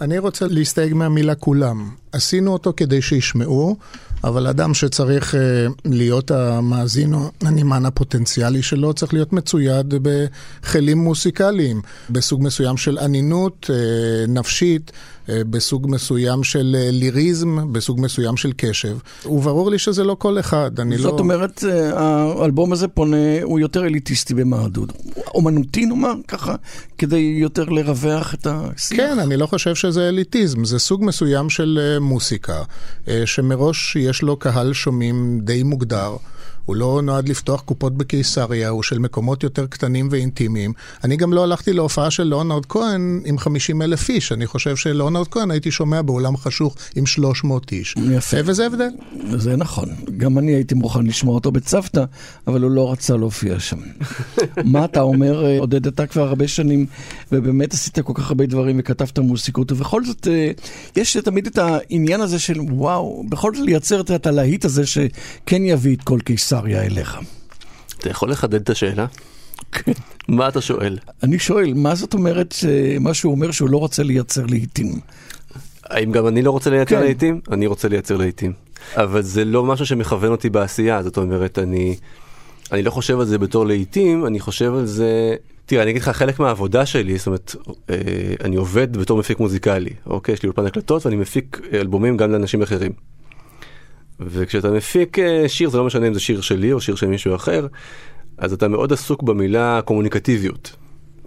אני 0.00 0.18
רוצה 0.18 0.46
להסתייג 0.48 0.94
מהמילה 0.94 1.34
כולם. 1.34 1.90
עשינו 2.12 2.52
אותו 2.52 2.72
כדי 2.76 3.02
שישמעו, 3.02 3.76
אבל 4.24 4.46
אדם 4.46 4.74
שצריך 4.74 5.34
uh, 5.34 5.36
להיות 5.84 6.30
המאזין 6.30 7.14
או 7.14 7.30
הנמען 7.40 7.86
הפוטנציאלי 7.86 8.62
שלו, 8.62 8.94
צריך 8.94 9.14
להיות 9.14 9.32
מצויד 9.32 9.94
בכלים 10.02 10.98
מוסיקליים, 10.98 11.80
בסוג 12.10 12.42
מסוים 12.42 12.76
של 12.76 12.98
אנינות 12.98 13.70
uh, 13.70 14.30
נפשית. 14.30 14.92
אה, 15.28 15.44
בסוג 15.44 15.86
מסוים 15.90 16.44
של 16.44 16.76
אה, 16.78 16.90
ליריזם, 16.90 17.72
בסוג 17.72 18.00
מסוים 18.00 18.36
של 18.36 18.52
קשב. 18.56 18.96
וברור 19.24 19.70
לי 19.70 19.78
שזה 19.78 20.04
לא 20.04 20.16
כל 20.18 20.40
אחד, 20.40 20.80
אני 20.80 20.96
זאת 20.96 21.04
לא... 21.04 21.10
זאת 21.10 21.20
אומרת, 21.20 21.64
אה, 21.64 21.98
האלבום 22.40 22.72
הזה 22.72 22.88
פונה, 22.88 23.42
הוא 23.42 23.60
יותר 23.60 23.84
אליטיסטי 23.84 24.34
במעדוד. 24.34 24.92
אומנותי 25.34 25.86
נאמר 25.86 26.14
ככה, 26.28 26.54
כדי 26.98 27.36
יותר 27.40 27.64
לרווח 27.64 28.34
את 28.34 28.46
השיח. 28.50 28.98
כן, 28.98 29.18
אני 29.18 29.36
לא 29.36 29.46
חושב 29.46 29.74
שזה 29.74 30.08
אליטיזם, 30.08 30.64
זה 30.64 30.78
סוג 30.78 31.04
מסוים 31.04 31.50
של 31.50 31.98
מוסיקה, 32.00 32.62
שמראש 33.24 33.96
יש 33.96 34.22
לו 34.22 34.36
קהל 34.36 34.72
שומעים 34.72 35.40
די 35.42 35.62
מוגדר. 35.62 36.16
הוא 36.66 36.76
לא 36.76 37.00
נועד 37.02 37.28
לפתוח 37.28 37.60
קופות 37.60 37.96
בקיסריה, 37.96 38.68
הוא 38.68 38.82
של 38.82 38.98
מקומות 38.98 39.42
יותר 39.42 39.66
קטנים 39.66 40.08
ואינטימיים. 40.10 40.72
אני 41.04 41.16
גם 41.16 41.32
לא 41.32 41.44
הלכתי 41.44 41.72
להופעה 41.72 42.10
של 42.10 42.22
ליאונרד 42.22 42.66
כהן 42.66 43.22
עם 43.24 43.38
50 43.38 43.82
אלף 43.82 44.08
איש, 44.08 44.32
אני 44.32 44.46
חושב 44.46 44.76
שליאונרד 44.76 45.28
כהן 45.28 45.50
הייתי 45.50 45.70
שומע 45.70 46.02
באולם 46.02 46.36
חשוך 46.36 46.76
עם 46.96 47.06
300 47.06 47.72
איש. 47.72 47.94
יפה. 48.12 48.36
וזה 48.44 48.66
הבדל. 48.66 48.88
זה 49.36 49.56
נכון. 49.56 49.88
גם 50.16 50.38
אני 50.38 50.54
הייתי 50.54 50.74
מוכן 50.74 51.06
לשמוע 51.06 51.34
אותו 51.34 51.52
בצוותא, 51.52 52.04
אבל 52.46 52.62
הוא 52.62 52.70
לא 52.70 52.92
רצה 52.92 53.16
להופיע 53.16 53.60
שם. 53.60 53.78
מה 54.64 54.84
אתה 54.84 55.00
אומר, 55.00 55.44
אה, 55.46 55.58
עודד, 55.58 55.86
אתה 55.86 56.06
כבר 56.06 56.28
הרבה 56.28 56.48
שנים, 56.48 56.86
ובאמת 57.32 57.74
עשית 57.74 57.98
כל 57.98 58.12
כך 58.14 58.28
הרבה 58.28 58.46
דברים 58.46 58.76
וכתבת 58.78 59.18
מוסיקות, 59.18 59.72
ובכל 59.72 60.04
זאת, 60.04 60.28
אה, 60.30 60.50
יש 60.96 61.16
תמיד 61.16 61.46
את 61.46 61.58
העניין 61.58 62.20
הזה 62.20 62.38
של 62.38 62.60
וואו, 62.60 63.24
בכל 63.28 63.54
זאת 63.54 63.66
לייצר 63.66 64.00
את 64.00 64.26
הלהיט 64.26 64.64
הזה 64.64 64.86
שכן 64.86 65.64
יביא 65.64 65.96
את 65.96 66.02
כל 66.02 66.18
קיסריה. 66.24 66.55
קיסריה 66.56 66.82
אליך. 66.82 67.18
אתה 67.98 68.10
יכול 68.10 68.30
לחדד 68.30 68.60
את 68.60 68.70
השאלה? 68.70 69.06
כן. 69.72 69.92
מה 70.28 70.48
אתה 70.48 70.60
שואל? 70.60 70.98
אני 71.22 71.38
שואל, 71.38 71.74
מה 71.74 71.94
זאת 71.94 72.14
אומרת, 72.14 72.54
מה 73.00 73.14
שהוא 73.14 73.32
אומר 73.32 73.50
שהוא 73.50 73.70
לא 73.70 73.76
רוצה 73.76 74.02
לייצר 74.02 74.46
לעיתים? 74.46 75.00
האם 75.84 76.12
גם 76.12 76.26
אני 76.26 76.42
לא 76.42 76.50
רוצה 76.50 76.70
לייצר 76.70 76.96
כן. 76.96 77.02
לעיתים? 77.02 77.40
אני 77.50 77.66
רוצה 77.66 77.88
לייצר 77.88 78.16
לעיתים. 78.16 78.52
אבל 78.94 79.22
זה 79.22 79.44
לא 79.44 79.64
משהו 79.64 79.86
שמכוון 79.86 80.30
אותי 80.30 80.50
בעשייה, 80.50 81.02
זאת 81.02 81.16
אומרת, 81.16 81.58
אני, 81.58 81.96
אני 82.72 82.82
לא 82.82 82.90
חושב 82.90 83.20
על 83.20 83.26
זה 83.26 83.38
בתור 83.38 83.66
לעיתים, 83.66 84.26
אני 84.26 84.40
חושב 84.40 84.74
על 84.74 84.86
זה... 84.86 85.34
תראה, 85.66 85.82
אני 85.82 85.90
אגיד 85.90 86.02
לך, 86.02 86.08
חלק 86.08 86.40
מהעבודה 86.40 86.86
שלי, 86.86 87.18
זאת 87.18 87.26
אומרת, 87.26 87.54
אה, 87.90 87.96
אני 88.44 88.56
עובד 88.56 88.96
בתור 88.96 89.18
מפיק 89.18 89.40
מוזיקלי, 89.40 89.90
אוקיי? 90.06 90.32
יש 90.32 90.42
לי 90.42 90.46
אולפן 90.46 90.66
הקלטות 90.66 91.06
ואני 91.06 91.16
מפיק 91.16 91.60
אלבומים 91.72 92.16
גם 92.16 92.32
לאנשים 92.32 92.62
אחרים. 92.62 92.92
וכשאתה 94.20 94.70
מפיק 94.70 95.18
אה, 95.18 95.44
שיר, 95.48 95.70
זה 95.70 95.78
לא 95.78 95.84
משנה 95.84 96.06
אם 96.06 96.14
זה 96.14 96.20
שיר 96.20 96.40
שלי 96.40 96.72
או 96.72 96.80
שיר 96.80 96.94
של 96.94 97.06
מישהו 97.06 97.34
אחר, 97.34 97.66
אז 98.38 98.52
אתה 98.52 98.68
מאוד 98.68 98.92
עסוק 98.92 99.22
במילה 99.22 99.80
קומוניקטיביות. 99.84 100.76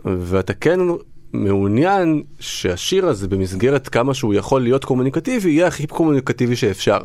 ואתה 0.05 0.53
כן 0.53 0.79
מעוניין 1.33 2.23
שהשיר 2.39 3.07
הזה 3.07 3.27
במסגרת 3.27 3.87
כמה 3.87 4.13
שהוא 4.13 4.33
יכול 4.33 4.61
להיות 4.61 4.85
קומוניקטיבי, 4.85 5.49
יהיה 5.49 5.67
הכי 5.67 5.87
קומוניקטיבי 5.87 6.55
שאפשר. 6.55 6.99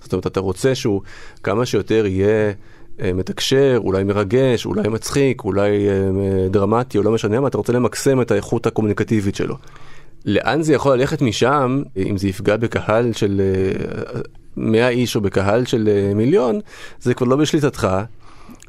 זאת 0.00 0.12
אומרת, 0.12 0.26
אתה 0.26 0.40
רוצה 0.40 0.74
שהוא 0.74 1.02
כמה 1.42 1.66
שיותר 1.66 2.06
יהיה 2.06 2.52
אה, 3.00 3.12
מתקשר, 3.12 3.78
אולי 3.84 4.04
מרגש, 4.04 4.66
אולי 4.66 4.88
מצחיק, 4.88 5.44
אולי 5.44 5.88
אה, 5.88 6.48
דרמטי, 6.50 6.98
או 6.98 7.02
לא 7.02 7.12
משנה 7.12 7.40
מה, 7.40 7.48
אתה 7.48 7.58
רוצה 7.58 7.72
למקסם 7.72 8.20
את 8.20 8.30
האיכות 8.30 8.66
הקומוניקטיבית 8.66 9.34
שלו. 9.34 9.56
לאן 10.24 10.62
זה 10.62 10.72
יכול 10.72 10.94
ללכת 10.94 11.22
משם, 11.22 11.82
אם 11.96 12.16
זה 12.16 12.28
יפגע 12.28 12.56
בקהל 12.56 13.12
של 13.12 13.40
100 14.56 14.88
איש 14.88 15.16
או 15.16 15.20
בקהל 15.20 15.64
של 15.64 15.88
אה, 15.88 16.14
מיליון, 16.14 16.60
זה 17.00 17.14
כבר 17.14 17.26
לא 17.26 17.36
בשליטתך. 17.36 17.88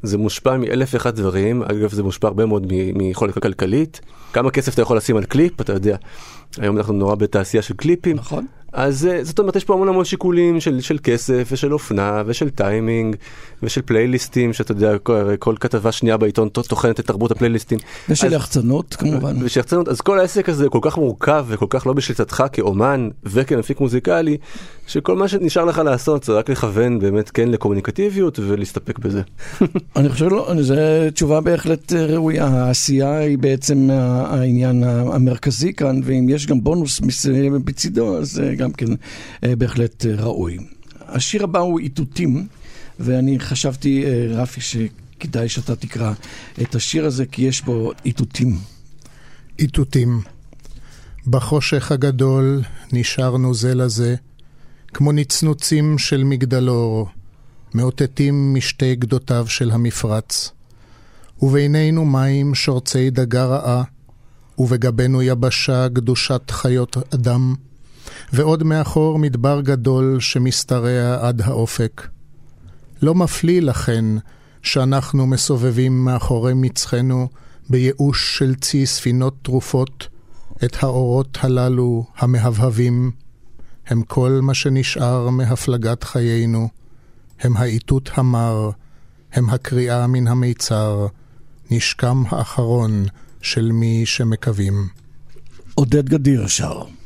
זה 0.03 0.17
מושפע 0.17 0.57
מאלף 0.57 0.93
ואחד 0.93 1.15
דברים, 1.15 1.63
אגב 1.63 1.93
זה 1.93 2.03
מושפע 2.03 2.27
הרבה 2.27 2.45
מאוד 2.45 2.73
מיכולת 2.95 3.39
כלכלית. 3.39 4.01
כמה 4.33 4.51
כסף 4.51 4.73
אתה 4.73 4.81
יכול 4.81 4.97
לשים 4.97 5.17
על 5.17 5.23
קליפ, 5.23 5.61
אתה 5.61 5.73
יודע. 5.73 5.97
היום 6.57 6.77
אנחנו 6.77 6.93
נורא 6.93 7.15
בתעשייה 7.15 7.63
של 7.63 7.73
קליפים. 7.73 8.15
נכון. 8.15 8.45
אז 8.77 9.05
אה, 9.05 9.23
זאת 9.23 9.39
אומרת, 9.39 9.55
יש 9.55 9.63
פה 9.63 9.73
המון 9.73 9.87
המון 9.87 10.05
שיקולים 10.05 10.59
של, 10.59 10.81
של 10.81 10.97
כסף 11.03 11.49
ושל 11.51 11.73
אופנה 11.73 12.23
ושל 12.25 12.49
טיימינג 12.49 13.15
ושל 13.63 13.81
פלייליסטים, 13.81 14.53
שאתה 14.53 14.71
יודע, 14.71 14.97
כל, 14.97 15.35
כל 15.39 15.55
כתבה 15.59 15.91
שנייה 15.91 16.17
בעיתון 16.17 16.49
טוחנת 16.49 16.99
את 16.99 17.07
תרבות 17.07 17.31
הפלייליסטים. 17.31 17.79
ושל 18.09 18.33
יחצנות 18.33 18.95
כמובן. 18.95 19.43
ושל 19.43 19.59
יחצנות, 19.59 19.87
אז 19.87 20.01
כל 20.01 20.19
העסק 20.19 20.49
הזה 20.49 20.69
כל 20.69 20.79
כך 20.81 20.97
מורכב 20.97 21.45
וכל 21.47 21.65
כך 21.69 21.87
לא 21.87 21.93
בשליטתך 21.93 22.43
כאומן 22.53 23.09
וכמפיק 23.23 23.79
מוזיקלי, 23.79 24.37
שכל 24.87 25.15
מה 25.15 25.27
שנשאר 25.27 25.65
לך 25.65 25.77
לעשות 25.77 26.23
זה 26.23 26.33
רק 26.33 26.49
לכוון 26.49 26.99
באמת 26.99 27.29
כן 27.29 27.49
לקומוניקטיביות 27.49 28.39
ולהסתפק 28.39 28.99
בזה. 28.99 29.21
אני 29.95 30.09
חושב 30.09 30.25
לא, 30.25 30.53
זו 30.59 30.75
תשובה 31.13 31.41
בהחלט 31.41 31.93
אה, 31.93 32.05
ראויה, 32.05 32.45
העשייה 32.45 33.17
היא 33.17 33.37
בעצם 33.37 33.89
העניין 33.91 34.83
המרכזי 34.83 35.73
כאן, 35.73 36.01
ואם 36.03 36.29
יש 36.29 36.47
גם 36.47 36.63
בונוס 36.63 37.01
מצידו, 37.65 38.17
אז 38.17 38.39
אה, 38.39 38.66
גם 38.67 38.73
כן 38.73 38.85
אה, 39.43 39.55
בהחלט 39.55 40.05
ראוי. 40.05 40.57
השיר 41.01 41.43
הבא 41.43 41.59
הוא 41.59 41.79
איתותים, 41.79 42.47
ואני 42.99 43.39
חשבתי, 43.39 44.03
רפי, 44.29 44.61
שכדאי 44.61 45.49
שאתה 45.49 45.75
תקרא 45.75 46.13
את 46.61 46.75
השיר 46.75 47.05
הזה, 47.05 47.25
כי 47.25 47.41
יש 47.41 47.61
בו 47.61 47.91
איתותים. 48.05 48.57
איתותים. 49.59 50.21
בחושך 51.27 51.91
הגדול 51.91 52.61
נשארנו 52.93 53.53
זה 53.53 53.75
לזה. 53.75 54.15
כמו 54.93 55.11
נצנוצים 55.11 55.97
של 55.97 56.23
מגדלור, 56.23 57.09
מאותתים 57.73 58.53
משתי 58.53 58.95
גדותיו 58.95 59.45
של 59.47 59.71
המפרץ. 59.71 60.51
ובינינו 61.41 62.05
מים 62.05 62.55
שורצי 62.55 63.09
דגה 63.09 63.45
רעה, 63.45 63.83
ובגבנו 64.57 65.21
יבשה 65.21 65.87
גדושת 65.87 66.41
חיות 66.51 66.97
אדם, 67.13 67.55
ועוד 68.33 68.63
מאחור 68.63 69.19
מדבר 69.19 69.61
גדול 69.61 70.19
שמשתרע 70.19 71.27
עד 71.27 71.41
האופק. 71.41 72.07
לא 73.01 73.15
מפליא 73.15 73.61
לכן 73.61 74.05
שאנחנו 74.61 75.27
מסובבים 75.27 76.05
מאחורי 76.05 76.53
מצחנו 76.55 77.27
בייאוש 77.69 78.37
של 78.37 78.55
צי 78.55 78.85
ספינות 78.85 79.35
תרופות 79.41 80.07
את 80.63 80.83
האורות 80.83 81.37
הללו 81.41 82.05
המהבהבים. 82.17 83.11
הם 83.87 84.01
כל 84.01 84.39
מה 84.43 84.53
שנשאר 84.53 85.29
מהפלגת 85.29 86.03
חיינו, 86.03 86.69
הם 87.39 87.57
האיתות 87.57 88.09
המר, 88.13 88.69
הם 89.33 89.49
הקריאה 89.49 90.07
מן 90.07 90.27
המיצר, 90.27 91.07
נשקם 91.71 92.23
האחרון 92.29 93.05
של 93.41 93.71
מי 93.71 94.05
שמקווים. 94.05 94.87
עודד 95.75 96.09
גדיר 96.09 96.47
שר. 96.47 96.96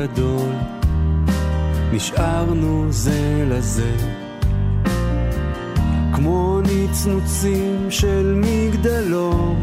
הגדול, 0.00 0.52
נשארנו 1.92 2.86
זה 2.90 3.44
לזה, 3.48 3.96
כמו 6.12 6.60
נצנוצים 6.60 7.86
של 7.90 8.42
מגדלור. 8.44 9.56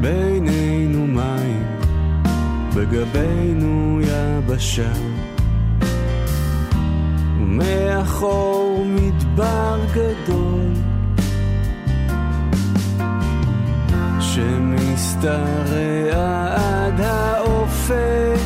בינינו 0.00 1.06
בגבינו 2.76 4.00
יבשה. 4.00 4.92
ומאחור 7.40 8.86
מדבר 8.86 9.80
גדול 9.94 10.74
שמשתרע 14.96 16.54
עד 16.54 17.00
האופק. 17.00 18.40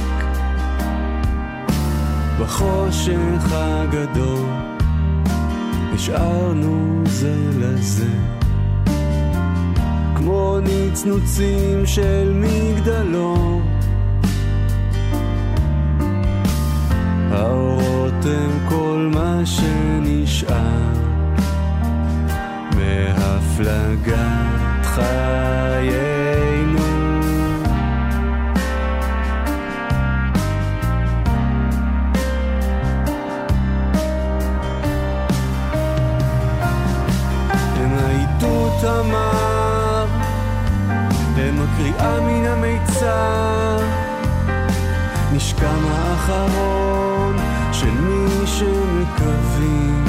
בחושך 2.41 3.53
הגדול 3.53 4.47
נשארנו 5.95 7.03
זה 7.05 7.37
לזה. 7.59 8.11
כמו 10.17 10.59
נצנוצים 10.63 11.87
של 11.87 12.33
מגדלור. 12.35 13.63
האורות 17.31 18.25
הם 18.25 18.69
כל 18.69 19.11
מה 19.15 19.41
שנשאר 19.45 20.93
מהפלגת 22.77 24.19
חיינו 24.83 26.08
הם 41.37 41.59
הקריאה 41.63 42.21
מן 42.21 42.47
המיצר, 42.47 43.79
נשכם 45.33 45.87
האחרון 45.91 47.37
של 47.73 47.91
מי 47.91 48.47
שמקווים. 48.47 50.05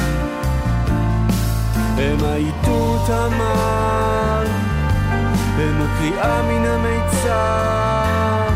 הם 1.98 2.18
העידות 2.24 3.10
המר, 3.10 4.46
הם 5.58 5.82
הקריאה 5.82 6.42
מן 6.42 6.66
המיצר, 6.66 8.48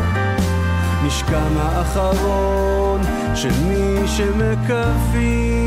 נשכם 1.05 1.57
האחרון 1.57 3.01
של 3.35 3.53
מי 3.67 4.07
שמקווים. 4.07 5.62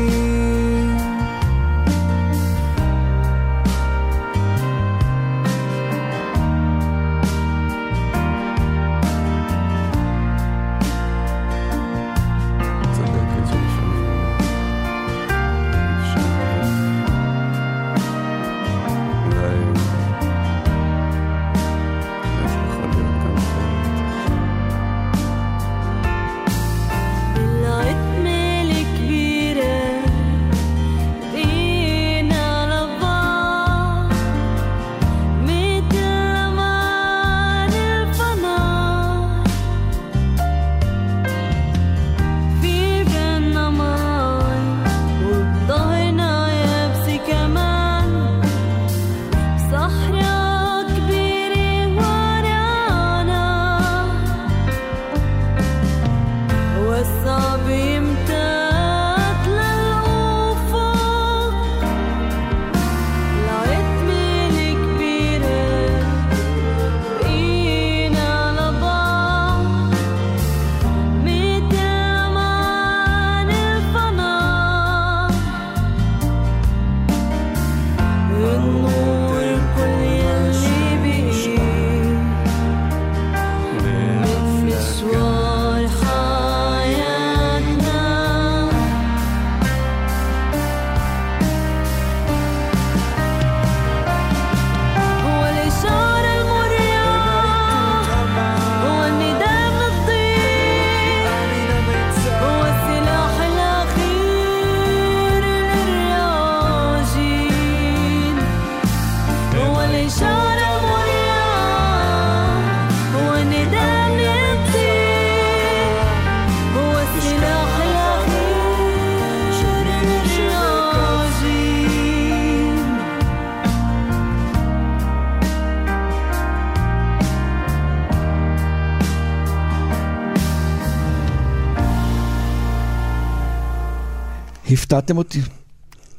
הפתעתם 134.87 135.17
אותי. 135.17 135.39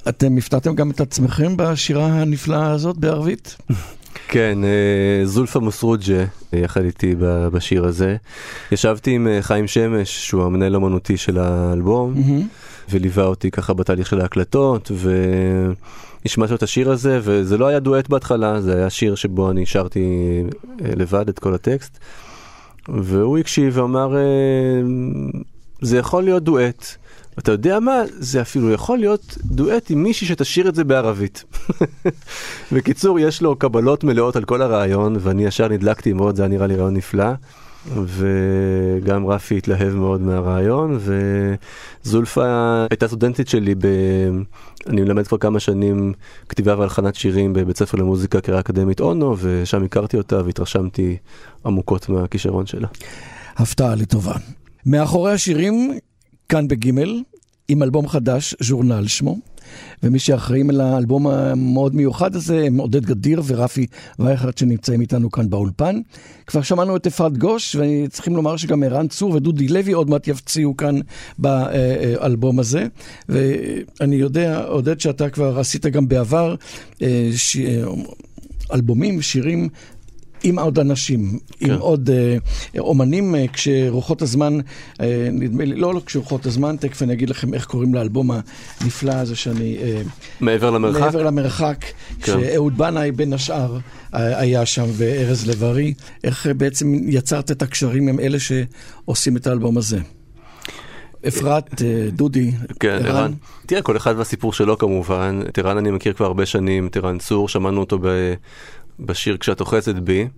אתם 0.09 0.37
הפתעתם 0.37 0.75
גם 0.75 0.91
את 0.91 1.01
עצמכם 1.01 1.57
בשירה 1.57 2.07
הנפלאה 2.07 2.71
הזאת 2.71 2.97
בערבית? 2.97 3.57
כן, 4.33 4.59
אה, 4.65 5.27
זולפה 5.27 5.61
מסרוג'ה 5.61 6.25
אה, 6.55 6.59
יחד 6.59 6.85
איתי 6.85 7.15
בשיר 7.53 7.85
הזה. 7.85 8.17
ישבתי 8.73 9.11
עם 9.11 9.29
אה, 9.29 9.43
חיים 9.43 9.67
שמש, 9.67 10.27
שהוא 10.27 10.45
המנהל 10.45 10.75
האמנותי 10.75 11.17
של 11.17 11.39
האלבום, 11.39 12.15
וליווה 12.91 13.25
אותי 13.25 13.51
ככה 13.51 13.75
בתהליך 13.75 14.07
של 14.07 14.21
ההקלטות, 14.21 14.91
והשמעתי 16.25 16.55
את 16.55 16.63
השיר 16.63 16.91
הזה, 16.91 17.21
וזה 17.23 17.59
לא 17.59 17.67
היה 17.67 17.81
דואט 17.81 18.09
בהתחלה, 18.09 18.61
זה 18.61 18.77
היה 18.77 18.91
שיר 18.91 19.15
שבו 19.15 19.51
אני 19.51 19.67
שרתי 19.67 20.05
לבד 20.81 21.29
את 21.29 21.39
כל 21.39 21.55
הטקסט, 21.55 21.99
והוא 22.89 23.39
הקשיב 23.39 23.77
ואמר, 23.77 24.17
זה 25.81 25.99
יכול 25.99 26.25
להיות 26.25 26.43
דואט. 26.43 26.97
אתה 27.39 27.53
יודע 27.53 27.81
מה? 27.81 28.03
זה 28.19 28.41
אפילו 28.41 28.71
יכול 28.71 28.99
להיות 28.99 29.39
דואט 29.45 29.91
עם 29.91 30.03
מישהי 30.03 30.27
שתשאיר 30.27 30.69
את 30.69 30.75
זה 30.75 30.85
בערבית. 30.85 31.45
בקיצור, 32.73 33.21
יש 33.21 33.43
לו 33.43 33.57
קבלות 33.57 34.05
מלאות 34.05 34.37
על 34.37 34.45
כל 34.45 34.63
הרעיון, 34.63 35.17
ואני 35.21 35.45
ישר 35.45 35.69
נדלקתי 35.69 36.13
מאוד, 36.13 36.37
זה 36.37 36.43
היה 36.43 36.49
נראה 36.49 36.67
לי 36.67 36.77
רעיון 36.77 36.95
נפלא. 36.95 37.33
וגם 37.95 39.27
רפי 39.27 39.57
התלהב 39.57 39.95
מאוד 39.95 40.21
מהרעיון, 40.21 40.99
וזולפה 42.05 42.45
הייתה 42.91 43.09
סטודנטית 43.09 43.49
שלי, 43.49 43.75
ב... 43.75 43.87
אני 44.87 45.01
מלמד 45.01 45.27
כבר 45.27 45.39
כמה 45.39 45.61
שנים 45.61 46.13
כתיבה 46.49 46.79
והלחנת 46.79 47.15
שירים 47.15 47.53
בבית 47.53 47.77
ספר 47.77 47.99
למוזיקה 47.99 48.41
קריאה 48.41 48.61
אקדמית 48.61 49.01
אונו, 49.01 49.37
ושם 49.39 49.85
הכרתי 49.85 50.17
אותה 50.17 50.45
והתרשמתי 50.45 51.17
עמוקות 51.67 52.09
מהכישרון 52.09 52.67
שלה. 52.67 52.89
הפתעה 53.57 53.95
לטובה. 53.95 54.35
מאחורי 54.87 55.33
השירים, 55.33 55.99
כאן 56.49 56.69
בגימל, 56.69 57.23
עם 57.69 57.83
אלבום 57.83 58.09
חדש, 58.09 58.55
ז'ורנל 58.61 59.07
שמו, 59.07 59.37
ומי 60.03 60.19
שאחראים 60.19 60.71
על 60.71 60.81
האלבום 60.81 61.27
המאוד 61.27 61.95
מיוחד 61.95 62.37
הזה 62.37 62.65
הם 62.67 62.79
עודד 62.79 63.07
גדיר 63.07 63.43
ורפי 63.47 63.87
וייכרד 64.19 64.59
שנמצאים 64.59 65.01
איתנו 65.01 65.31
כאן 65.31 65.51
באולפן. 65.51 66.01
כבר 66.47 66.63
שמענו 66.63 66.97
את 66.97 67.07
אפרת 67.07 67.39
גוש, 67.39 67.77
וצריכים 67.77 68.37
לומר 68.37 68.57
שגם 68.57 68.83
ערן 68.83 69.09
צור 69.09 69.35
ודודי 69.35 69.69
לוי 69.69 69.93
עוד 69.93 70.11
מעט 70.11 70.29
יפציעו 70.29 70.77
כאן 70.77 70.95
באלבום 71.39 72.59
הזה. 72.59 72.87
ואני 73.29 74.17
יודע, 74.17 74.65
עודד, 74.65 75.01
שאתה 75.01 75.31
כבר 75.31 75.59
עשית 75.59 75.87
גם 75.87 76.09
בעבר 76.09 76.55
אה, 77.03 77.31
ש... 77.37 77.57
אלבומים, 78.73 79.23
שירים 79.23 79.69
עם 80.43 80.59
עוד 80.59 80.79
אנשים, 80.79 81.39
כן. 81.51 81.71
עם 81.71 81.79
עוד 81.79 82.11
אה, 82.11 82.37
אומנים, 82.79 83.35
אה, 83.35 83.45
כשרוחות 83.53 84.23
הזמן, 84.23 84.59
אה, 85.01 85.29
נדמה 85.33 85.65
לי, 85.65 85.77
לא, 85.77 85.95
לא 85.95 86.01
כשרוחות 86.07 86.47
הזמן, 86.47 86.77
תכף 86.77 87.03
אני 87.03 87.13
אגיד 87.13 87.31
לכם 87.31 87.55
איך 87.55 87.65
קוראים 87.65 87.95
לאלבום 87.95 88.31
הנפלא 88.81 89.13
הזה 89.13 89.37
שאני... 89.37 89.77
אה, 89.83 90.03
מעבר 90.41 90.71
למרחק? 90.71 91.01
מעבר 91.01 91.23
למרחק, 91.23 91.85
כן. 91.85 92.23
כשאהוד 92.23 92.79
בנאי 92.79 93.13
בין 93.13 93.33
השאר 93.33 93.79
אה, 94.15 94.39
היה 94.39 94.67
שם, 94.67 94.87
וארז 94.93 95.47
לב-ארי, 95.47 95.95
איך 96.25 96.47
אה, 96.47 96.55
בעצם 96.55 96.95
יצרת 97.09 97.51
את 97.51 97.63
הקשרים 97.63 98.09
עם 98.09 98.21
אלה 98.21 98.39
שעושים 98.39 99.37
את 99.37 99.47
האלבום 99.47 99.79
הזה? 99.79 99.99
אפרת, 101.29 101.83
אה, 101.83 102.09
דודי, 102.11 102.51
כן, 102.81 102.99
ערן. 103.05 103.33
תראה, 103.67 103.83
כל 103.83 103.97
אחד 103.97 104.15
והסיפור 104.19 104.53
שלו 104.53 104.79
כמובן. 104.79 105.41
את 105.49 105.59
ערן 105.59 105.79
אני 105.79 105.91
מכיר 105.91 106.13
כבר 106.13 106.27
הרבה 106.27 106.47
שנים, 106.47 106.87
את 106.87 106.97
ערן 106.97 107.19
צור, 107.19 107.49
שמענו 107.49 107.81
אותו 107.81 107.99
ב- 108.03 108.35
בשיר 109.01 109.37
כשאת 109.37 109.61
אוחזת 109.61 109.95
בי. 109.95 110.29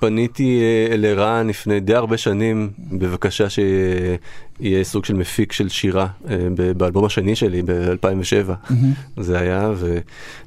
פניתי 0.00 0.60
אה, 0.60 0.94
אל 0.94 1.04
ערן 1.04 1.46
לפני 1.46 1.80
די 1.80 1.94
הרבה 1.94 2.16
שנים 2.16 2.70
בבקשה 2.78 3.46
שיהיה 3.50 4.84
סוג 4.84 5.04
של 5.04 5.14
מפיק 5.14 5.52
של 5.52 5.68
שירה 5.68 6.06
אה, 6.30 6.36
באלבום 6.76 7.04
השני 7.04 7.36
שלי 7.36 7.62
ב-2007 7.62 8.72
זה 9.16 9.38
היה 9.38 9.70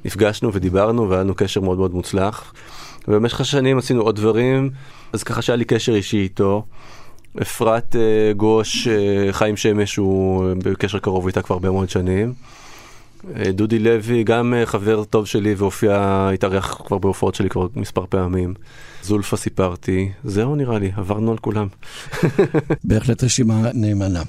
ונפגשנו 0.04 0.52
ודיברנו 0.52 1.10
והיה 1.10 1.22
לנו 1.22 1.34
קשר 1.34 1.60
מאוד 1.60 1.78
מאוד 1.78 1.94
מוצלח. 1.94 2.54
ובמשך 3.08 3.40
השנים 3.40 3.78
עשינו 3.78 4.02
עוד 4.02 4.16
דברים 4.16 4.70
אז 5.12 5.22
ככה 5.22 5.42
שהיה 5.42 5.56
לי 5.56 5.64
קשר 5.64 5.94
אישי 5.94 6.16
איתו. 6.16 6.64
אפרת 7.42 7.96
אה, 7.96 8.32
גוש, 8.32 8.88
חיים 9.30 9.56
שמש 9.56 9.96
הוא 9.96 10.44
בקשר 10.64 10.98
קרוב 10.98 11.26
איתה 11.26 11.42
כבר 11.42 11.54
הרבה 11.54 11.70
מאוד 11.70 11.90
שנים. 11.90 12.32
אה, 13.36 13.52
דודי 13.52 13.78
לוי, 13.78 14.24
גם 14.24 14.54
אה, 14.54 14.66
חבר 14.66 15.04
טוב 15.04 15.26
שלי 15.26 15.54
והופיע, 15.54 16.28
התארח 16.34 16.82
כבר 16.86 16.98
בהופעות 16.98 17.34
שלי 17.34 17.48
כבר 17.48 17.66
מספר 17.76 18.04
פעמים. 18.08 18.54
זולפה 19.02 19.36
סיפרתי, 19.36 20.12
זהו 20.24 20.56
נראה 20.56 20.78
לי, 20.78 20.92
עברנו 20.96 21.30
על 21.32 21.38
כולם. 21.38 21.66
בהחלט 22.84 23.24
רשימה 23.24 23.70
נאמנה. 23.74 24.22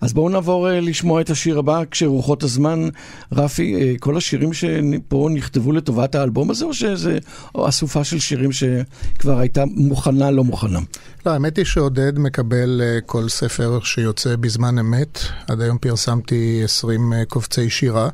אז 0.00 0.12
בואו 0.12 0.28
נעבור 0.28 0.70
אה, 0.70 0.80
לשמוע 0.80 1.20
את 1.20 1.30
השיר 1.30 1.58
הבא, 1.58 1.82
כשרוחות 1.90 2.42
הזמן, 2.42 2.88
רפי, 3.32 3.74
אה, 3.74 3.94
כל 4.00 4.16
השירים 4.16 4.52
שפה 4.52 5.28
נכתבו 5.32 5.72
לטובת 5.72 6.14
האלבום 6.14 6.50
הזה, 6.50 6.64
או 6.64 6.74
שזה 6.74 7.18
או 7.54 7.68
אסופה 7.68 8.04
של 8.04 8.18
שירים 8.18 8.50
שכבר 8.52 9.38
הייתה 9.38 9.64
מוכנה, 9.66 10.30
לא 10.30 10.44
מוכנה? 10.44 10.78
לא, 11.26 11.32
האמת 11.32 11.56
היא 11.56 11.64
שעודד 11.64 12.18
מקבל 12.18 12.80
אה, 12.84 12.98
כל 13.06 13.28
ספר 13.28 13.78
שיוצא 13.82 14.36
בזמן 14.36 14.78
אמת. 14.78 15.18
עד 15.48 15.60
היום 15.60 15.78
פרסמתי 15.78 16.60
20 16.64 17.12
אה, 17.12 17.24
קובצי 17.24 17.70
שירה. 17.70 18.08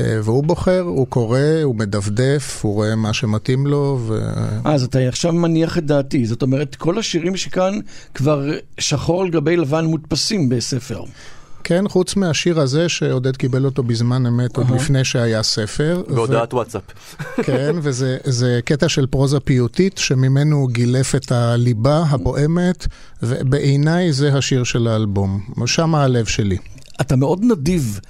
אה, 0.00 0.20
והוא 0.22 0.44
בוחר, 0.44 0.80
הוא 0.80 1.06
קורא, 1.06 1.38
הוא 1.62 1.76
מדפדף, 1.76 2.60
הוא 2.62 2.74
רואה 2.74 2.96
מה 2.96 3.12
שמתאים 3.12 3.66
לו, 3.66 3.98
ו... 4.00 4.20
אה, 4.64 4.72
אז 4.72 4.84
אתה 4.84 4.98
עכשיו 4.98 5.32
מניח 5.32 5.78
את 5.78 5.86
דעתי. 5.86 6.26
זאת 6.26 6.42
אומרת, 6.42 6.74
כל 6.74 6.98
השירים 6.98 7.36
שכאן 7.36 7.78
כבר 8.14 8.50
שחור 8.78 9.22
על 9.22 9.30
גבי 9.30 9.56
לבן 9.56 9.84
מודפסים 9.84 10.48
בספר. 10.48 11.02
כן, 11.64 11.88
חוץ 11.88 12.16
מהשיר 12.16 12.60
הזה 12.60 12.88
שעודד 12.88 13.36
קיבל 13.36 13.64
אותו 13.64 13.82
בזמן 13.82 14.26
אמת, 14.26 14.56
עוד. 14.56 14.70
לפני 14.70 15.04
שהיה 15.04 15.42
ספר. 15.42 16.02
בהודעת 16.08 16.54
וואטסאפ. 16.54 16.82
כן, 17.46 17.76
וזה 17.82 18.18
זה 18.24 18.60
קטע 18.64 18.88
של 18.88 19.06
פרוזה 19.06 19.40
פיוטית, 19.40 19.98
שממנו 19.98 20.56
הוא 20.56 20.70
גילף 20.70 21.14
את 21.14 21.32
הליבה 21.32 22.02
הפועמת, 22.02 22.86
ובעיניי 23.22 24.12
זה 24.12 24.34
השיר 24.34 24.64
של 24.64 24.88
האלבום. 24.88 25.40
שם 25.66 25.94
הלב 25.94 26.26
שלי. 26.26 26.56
אתה 27.00 27.16
מאוד 27.16 27.40
נדיב 27.44 28.00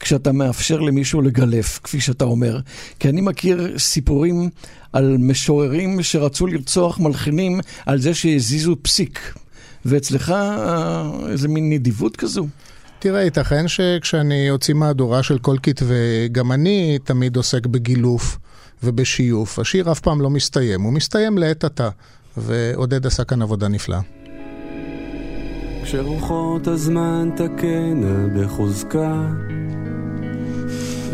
כשאתה 0.00 0.32
מאפשר 0.32 0.80
למישהו 0.80 1.22
לגלף, 1.22 1.80
כפי 1.84 2.00
שאתה 2.00 2.24
אומר. 2.24 2.60
כי 2.98 3.08
אני 3.08 3.20
מכיר 3.20 3.78
סיפורים 3.78 4.50
על 4.92 5.16
משוררים 5.18 6.02
שרצו 6.02 6.46
לרצוח 6.46 6.98
מלחינים 6.98 7.60
על 7.86 7.98
זה 8.00 8.14
שהזיזו 8.14 8.76
פסיק. 8.82 9.34
ואצלך 9.84 10.30
אה, 10.30 11.10
איזה 11.28 11.48
מין 11.48 11.70
נדיבות 11.70 12.16
כזו. 12.16 12.46
תראה, 12.98 13.22
ייתכן 13.22 13.68
שכשאני 13.68 14.50
אוציא 14.50 14.74
מהדורה 14.74 15.22
של 15.22 15.38
כל 15.38 15.56
כתבי, 15.62 16.28
גם 16.32 16.52
אני 16.52 16.98
תמיד 17.04 17.36
עוסק 17.36 17.66
בגילוף 17.66 18.38
ובשיוף. 18.82 19.58
השיר 19.58 19.92
אף 19.92 20.00
פעם 20.00 20.20
לא 20.20 20.30
מסתיים, 20.30 20.82
הוא 20.82 20.92
מסתיים 20.92 21.38
לעת 21.38 21.64
עתה, 21.64 21.88
ועודד 22.36 23.06
עשה 23.06 23.24
כאן 23.24 23.42
עבודה 23.42 23.68
נפלאה. 23.68 24.00
כשרוחות 25.84 26.66
הזמן 26.66 27.30
תקנה 27.36 28.26
בחוזקה, 28.34 29.28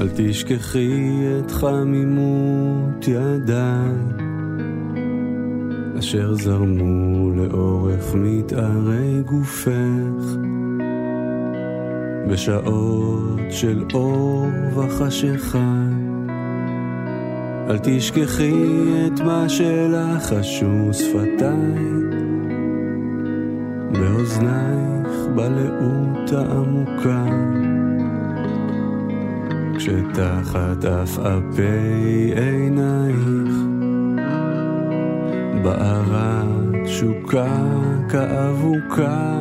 אל 0.03 0.09
תשכחי 0.15 1.23
את 1.39 1.51
חמימות 1.51 3.09
ידיי, 3.09 3.95
אשר 5.99 6.35
זרמו 6.35 7.31
לאורך 7.31 8.15
מתארי 8.15 9.23
גופך, 9.25 10.37
בשעות 12.31 13.41
של 13.51 13.85
אור 13.95 14.47
וחשיכה. 14.75 15.75
אל 17.71 17.79
תשכחי 17.83 18.55
את 19.07 19.21
מה 19.21 19.49
שלחשו 19.49 20.93
שפתיי. 20.93 21.93
באוזנייך 23.93 25.13
בלאות 25.35 26.33
העמוקה 26.33 27.27
כשתחת 29.83 30.85
עפעפי 30.85 32.33
עינייך. 32.37 33.55
בערה 35.63 36.43
תשוקה 36.85 37.57
כאבוקה. 38.09 39.33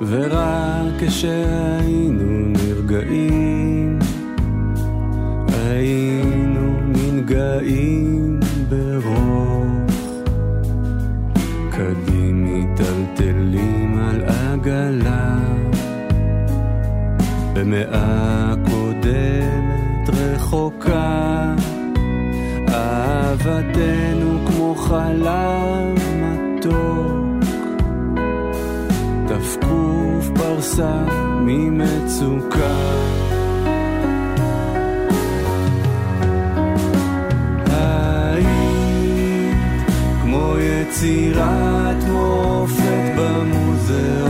ורק 0.00 1.00
כשהיינו 1.00 1.69
רחוקה, 20.50 21.54
אהבתנו 22.68 24.46
כמו 24.46 24.74
חלב 24.74 25.98
מתוק. 26.14 27.44
תפקוף 29.28 30.30
פרסה 30.34 31.04
ממצוקה. 31.40 32.76
היית 37.66 39.56
כמו 40.22 40.54
יצירת 40.58 42.04
מופת 42.08 43.14
במוזיאון, 43.18 44.29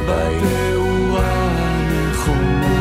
בתאורה 0.00 1.48
הנכונה 1.58 2.78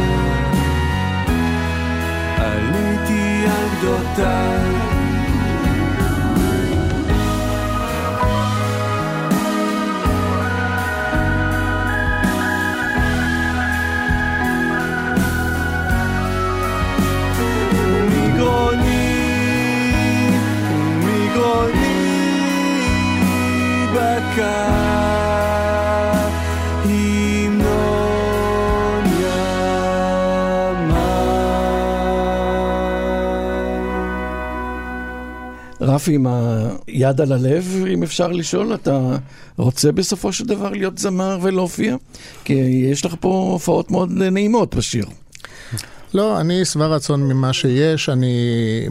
עליתי 2.37 3.45
על 3.47 3.67
גדותיי 3.81 4.42
רפי, 36.03 36.15
עם 36.15 36.27
היד 36.87 37.21
על 37.21 37.31
הלב, 37.31 37.85
אם 37.93 38.03
אפשר 38.03 38.27
לשאול, 38.27 38.73
אתה 38.73 39.17
רוצה 39.57 39.91
בסופו 39.91 40.33
של 40.33 40.45
דבר 40.45 40.69
להיות 40.69 40.97
זמר 40.97 41.37
ולהופיע? 41.41 41.95
כי 42.43 42.53
יש 42.91 43.05
לך 43.05 43.15
פה 43.19 43.49
הופעות 43.51 43.91
מאוד 43.91 44.11
נעימות 44.11 44.75
בשיר. 44.75 45.05
לא, 46.13 46.41
אני 46.41 46.65
שבע 46.65 46.87
רצון 46.87 47.23
ממה 47.23 47.53
שיש, 47.53 48.09
אני 48.09 48.35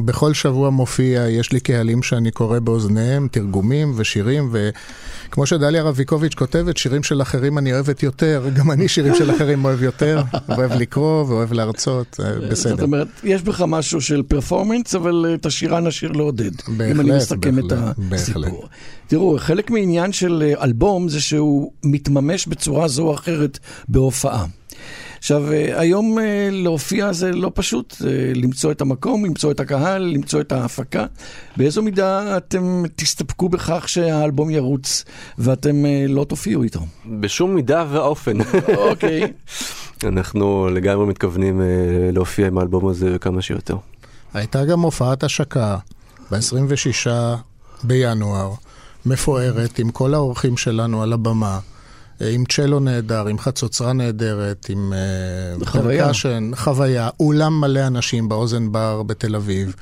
בכל 0.04 0.34
שבוע 0.34 0.70
מופיע, 0.70 1.28
יש 1.28 1.52
לי 1.52 1.60
קהלים 1.60 2.02
שאני 2.02 2.30
קורא 2.30 2.58
באוזניהם, 2.58 3.28
תרגומים 3.30 3.92
ושירים, 3.96 4.52
וכמו 4.52 5.46
שדליה 5.46 5.82
רביקוביץ' 5.82 6.34
כותבת, 6.34 6.76
שירים 6.76 7.02
של 7.02 7.22
אחרים 7.22 7.58
אני 7.58 7.72
אוהבת 7.72 8.02
יותר, 8.02 8.48
גם 8.54 8.70
אני 8.70 8.88
שירים 8.88 9.14
של 9.14 9.30
אחרים 9.30 9.64
אוהב 9.64 9.82
יותר, 9.82 10.22
אוהב 10.58 10.72
לקרוא 10.72 11.24
ואוהב 11.24 11.52
להרצות, 11.52 12.20
אה, 12.20 12.34
זאת 12.34 12.50
בסדר. 12.50 12.82
אומרת, 12.82 13.08
יש 13.24 13.42
בך 13.42 13.60
משהו 13.60 14.00
של 14.00 14.22
פרפורמנס, 14.28 14.94
אבל 14.94 15.24
אה, 15.28 15.34
את 15.34 15.46
השירה 15.46 15.80
נשאיר 15.80 16.12
לעודד. 16.12 16.50
אם 16.90 17.00
אני 17.00 17.16
מסכם 17.16 17.58
את 17.58 17.72
הסיפור. 18.12 18.68
תראו, 19.06 19.36
חלק 19.38 19.70
מעניין 19.70 20.12
של 20.12 20.42
אה, 20.46 20.64
אלבום 20.64 21.08
זה 21.08 21.20
שהוא 21.20 21.72
מתממש 21.84 22.46
בצורה 22.46 22.88
זו 22.88 23.02
או 23.02 23.14
אחרת 23.14 23.58
בהופעה. 23.88 24.46
עכשיו, 25.22 25.52
אה, 25.52 25.80
היום 25.80 26.18
אה, 26.18 26.48
להופיע 26.52 27.12
זה 27.12 27.32
לא 27.32 27.50
פשוט, 27.54 27.96
אה, 28.06 28.32
למצוא 28.34 28.72
את 28.72 28.80
המקום, 28.80 29.24
למצוא 29.24 29.50
את 29.50 29.60
הקהל, 29.60 30.02
למצוא 30.02 30.40
את 30.40 30.52
ההפקה. 30.52 31.06
באיזו 31.56 31.82
מידה 31.82 32.36
אתם 32.36 32.82
תסתפקו 32.96 33.48
בכך 33.48 33.88
שהאלבום 33.88 34.50
ירוץ 34.50 35.04
ואתם 35.38 35.84
לא 36.08 36.24
תופיעו 36.24 36.62
איתו? 36.62 36.80
בשום 37.06 37.54
מידה 37.54 37.84
ואופן. 37.90 38.38
אוקיי. 38.76 39.32
אנחנו 40.08 40.68
לגמרי 40.72 41.06
מתכוונים 41.06 41.60
להופיע 42.12 42.46
עם 42.46 42.58
האלבום 42.58 42.88
הזה 42.88 43.16
כמה 43.20 43.42
שיותר. 43.42 43.76
הייתה 44.34 44.64
גם 44.64 44.80
הופעת 44.80 45.24
השקה 45.24 45.76
ב-26 46.30 47.10
בינואר, 47.84 48.50
מפוארת, 49.06 49.78
עם 49.78 49.90
כל 49.90 50.14
האורחים 50.14 50.56
שלנו 50.56 51.02
על 51.02 51.12
הבמה. 51.12 51.58
אה, 52.20 52.30
עם 52.30 52.44
צ'לו 52.44 52.80
נהדר, 52.80 53.26
עם 53.26 53.38
חצוצרה 53.38 53.92
נהדרת, 53.92 54.66
עם 54.68 54.92
אה, 54.92 55.66
חוויה. 55.66 56.04
פרקשן, 56.04 56.50
חוויה, 56.54 57.08
אולם 57.20 57.60
מלא 57.60 57.86
אנשים 57.86 58.28
באוזן 58.28 58.72
בר 58.72 59.02
בתל 59.02 59.36
אביב, 59.36 59.74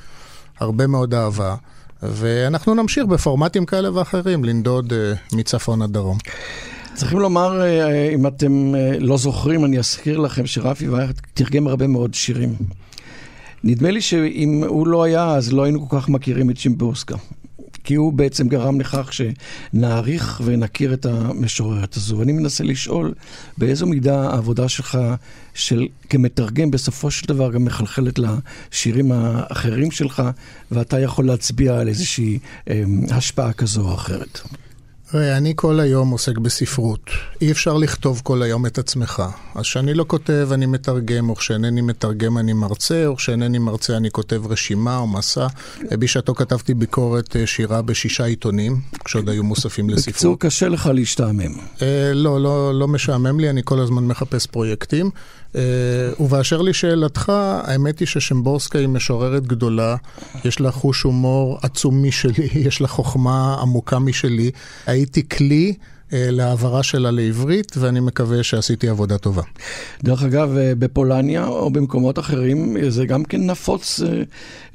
הרבה 0.59 0.87
מאוד 0.87 1.13
אהבה, 1.13 1.55
ואנחנו 2.03 2.73
נמשיך 2.73 3.05
בפורמטים 3.05 3.65
כאלה 3.65 3.97
ואחרים 3.97 4.45
לנדוד 4.45 4.93
אה, 4.93 5.13
מצפון 5.33 5.81
עד 5.81 5.93
דרום. 5.93 6.17
צריכים 6.93 7.19
לומר, 7.19 7.61
אם 8.15 8.27
אתם 8.27 8.73
לא 8.99 9.17
זוכרים, 9.17 9.65
אני 9.65 9.79
אזכיר 9.79 10.17
לכם 10.17 10.45
שרפי 10.45 10.89
וייכט 10.89 11.21
תרגם 11.33 11.67
הרבה 11.67 11.87
מאוד 11.87 12.13
שירים. 12.13 12.55
נדמה 13.63 13.91
לי 13.91 14.01
שאם 14.01 14.63
הוא 14.67 14.87
לא 14.87 15.03
היה, 15.03 15.29
אז 15.29 15.53
לא 15.53 15.63
היינו 15.63 15.89
כל 15.89 15.99
כך 15.99 16.09
מכירים 16.09 16.49
את 16.49 16.57
שימבורסקה. 16.57 17.15
כי 17.83 17.95
הוא 17.95 18.13
בעצם 18.13 18.47
גרם 18.47 18.79
לכך 18.79 19.09
שנעריך 19.13 20.41
ונכיר 20.45 20.93
את 20.93 21.05
המשוררת 21.05 21.97
הזו. 21.97 22.17
ואני 22.17 22.31
מנסה 22.31 22.63
לשאול, 22.63 23.13
באיזו 23.57 23.85
מידה 23.85 24.29
העבודה 24.29 24.69
שלך 24.69 24.97
של 25.53 25.87
כמתרגם 26.09 26.71
בסופו 26.71 27.11
של 27.11 27.27
דבר 27.27 27.51
גם 27.51 27.65
מחלחלת 27.65 28.19
לשירים 28.19 29.11
האחרים 29.11 29.91
שלך, 29.91 30.23
ואתה 30.71 30.99
יכול 30.99 31.27
להצביע 31.27 31.79
על 31.79 31.87
איזושהי 31.87 32.39
אה, 32.69 32.83
השפעה 33.09 33.53
כזו 33.53 33.81
או 33.81 33.93
אחרת. 33.93 34.41
ראה, 35.13 35.37
אני 35.37 35.53
כל 35.55 35.79
היום 35.79 36.09
עוסק 36.09 36.37
בספרות. 36.37 37.09
אי 37.41 37.51
אפשר 37.51 37.77
לכתוב 37.77 38.21
כל 38.23 38.41
היום 38.43 38.65
את 38.65 38.77
עצמך. 38.77 39.23
אז 39.55 39.61
כשאני 39.61 39.93
לא 39.93 40.05
כותב, 40.07 40.49
אני 40.51 40.65
מתרגם, 40.65 41.29
או 41.29 41.35
כשאינני 41.35 41.81
מתרגם, 41.81 42.37
אני 42.37 42.53
מרצה, 42.53 43.05
או 43.05 43.15
כשאינני 43.15 43.57
מרצה, 43.57 43.97
אני 43.97 44.11
כותב 44.11 44.41
רשימה 44.49 44.97
או 44.97 45.07
מסע. 45.07 45.47
בשעתו 45.91 46.35
כתבתי 46.35 46.73
ביקורת 46.73 47.35
אה, 47.35 47.47
שירה 47.47 47.81
בשישה 47.81 48.25
עיתונים, 48.25 48.79
כשעוד 49.05 49.29
היו 49.29 49.43
מוספים 49.43 49.89
לספרות. 49.89 50.13
בקיצור, 50.13 50.39
קשה 50.39 50.69
לך 50.69 50.89
להשתעמם. 50.93 51.53
אה, 51.81 52.11
לא, 52.13 52.41
לא, 52.41 52.79
לא 52.79 52.87
משעמם 52.87 53.39
לי, 53.39 53.49
אני 53.49 53.61
כל 53.65 53.79
הזמן 53.79 54.03
מחפש 54.03 54.45
פרויקטים. 54.45 55.09
אה, 55.55 55.61
ובאשר 56.19 56.61
לשאלתך, 56.61 57.29
האמת 57.63 57.99
היא 57.99 58.07
ששמבורסקה 58.07 58.79
היא 58.79 58.87
משוררת 58.87 59.47
גדולה, 59.47 59.95
יש 60.45 60.59
לה 60.59 60.71
חוש 60.71 61.01
הומור 61.01 61.59
עצום 61.61 62.03
משלי, 62.03 62.49
יש 62.67 62.81
לה 62.81 62.87
חוכמה 62.87 63.57
עמוקה 63.61 63.99
משלי. 63.99 64.51
הייתי 64.87 65.29
כלי 65.29 65.73
אה, 66.13 66.27
להעברה 66.31 66.83
שלה 66.83 67.11
לעברית, 67.11 67.77
ואני 67.77 67.99
מקווה 67.99 68.43
שעשיתי 68.43 68.89
עבודה 68.89 69.17
טובה. 69.17 69.41
דרך 70.03 70.23
אגב, 70.23 70.57
אה, 70.57 70.75
בפולניה 70.75 71.45
או 71.45 71.69
במקומות 71.69 72.19
אחרים, 72.19 72.77
זה 72.89 73.05
גם 73.05 73.23
כן 73.23 73.49
נפוץ 73.49 74.01
אה, 74.01 74.23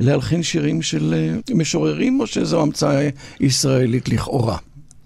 להלחין 0.00 0.42
שירים 0.42 0.82
של 0.82 1.14
אה, 1.16 1.54
משוררים, 1.54 2.20
או 2.20 2.26
שזו 2.26 2.62
המצאה 2.62 3.08
ישראלית 3.40 4.08
לכאורה? 4.08 4.56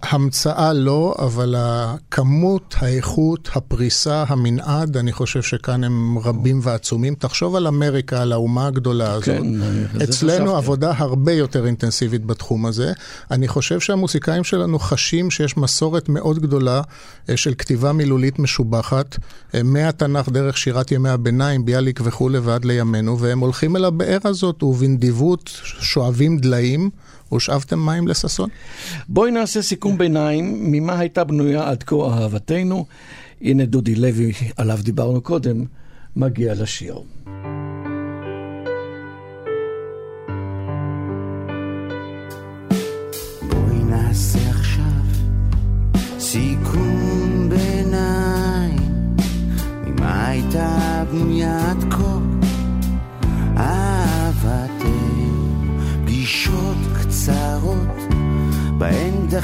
המצאה 0.03 0.73
לא, 0.73 1.15
אבל 1.19 1.55
הכמות, 1.57 2.75
האיכות, 2.77 3.49
הפריסה, 3.55 4.23
המנעד, 4.27 4.97
אני 4.97 5.11
חושב 5.11 5.41
שכאן 5.41 5.83
הם 5.83 6.17
רבים 6.17 6.59
ועצומים. 6.63 7.15
תחשוב 7.15 7.55
על 7.55 7.67
אמריקה, 7.67 8.21
על 8.21 8.31
האומה 8.31 8.67
הגדולה 8.67 9.11
הזאת. 9.11 9.25
כן, 9.25 9.61
אה, 9.61 9.69
זה 9.93 10.03
אצלנו 10.03 10.45
חשבתי. 10.45 10.57
עבודה 10.57 10.93
הרבה 10.97 11.31
יותר 11.31 11.65
אינטנסיבית 11.65 12.25
בתחום 12.25 12.65
הזה. 12.65 12.93
אני 13.31 13.47
חושב 13.47 13.79
שהמוסיקאים 13.79 14.43
שלנו 14.43 14.79
חשים 14.79 15.31
שיש 15.31 15.57
מסורת 15.57 16.09
מאוד 16.09 16.39
גדולה 16.39 16.81
אה, 17.29 17.37
של 17.37 17.53
כתיבה 17.57 17.93
מילולית 17.93 18.39
משובחת, 18.39 19.17
אה, 19.55 19.63
מהתנ"ך 19.63 20.29
דרך 20.29 20.57
שירת 20.57 20.91
ימי 20.91 21.09
הביניים, 21.09 21.65
ביאליק 21.65 21.99
וכולי 22.03 22.39
ועד 22.39 22.65
לימינו, 22.65 23.19
והם 23.19 23.39
הולכים 23.39 23.75
אל 23.75 23.85
הבאר 23.85 24.19
הזאת 24.23 24.63
ובנדיבות 24.63 25.49
שואבים 25.63 26.37
דליים. 26.37 26.89
ושאבתם 27.33 27.85
מים 27.85 28.07
לששון? 28.07 28.49
בואי 29.07 29.31
נעשה 29.31 29.61
סיכום 29.61 29.97
ביניים 29.97 30.71
ממה 30.71 30.99
הייתה 30.99 31.23
בנויה 31.23 31.69
עד 31.69 31.83
כה 31.83 31.95
אהבתנו. 31.95 32.85
הנה 33.41 33.65
דודי 33.65 33.95
לוי, 33.95 34.33
עליו 34.57 34.79
דיברנו 34.81 35.21
קודם, 35.21 35.65
מגיע 36.15 36.53
לשיר. 36.53 37.01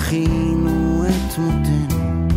דחינו 0.08 1.04
את 1.06 1.38
מותנו 1.38 2.28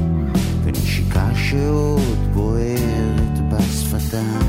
ונשיקה 0.64 1.28
שעוד 1.34 2.18
בוערת 2.34 3.38
בשפתיים 3.48 4.39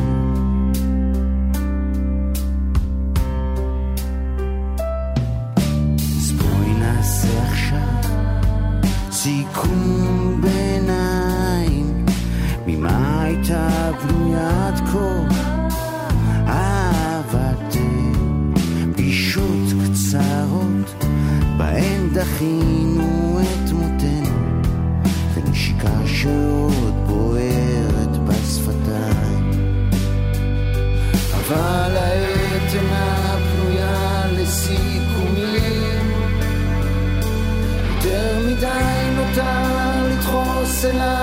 אל 40.85 41.20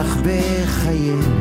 לך 0.00 0.16
בחיינו 0.16 1.36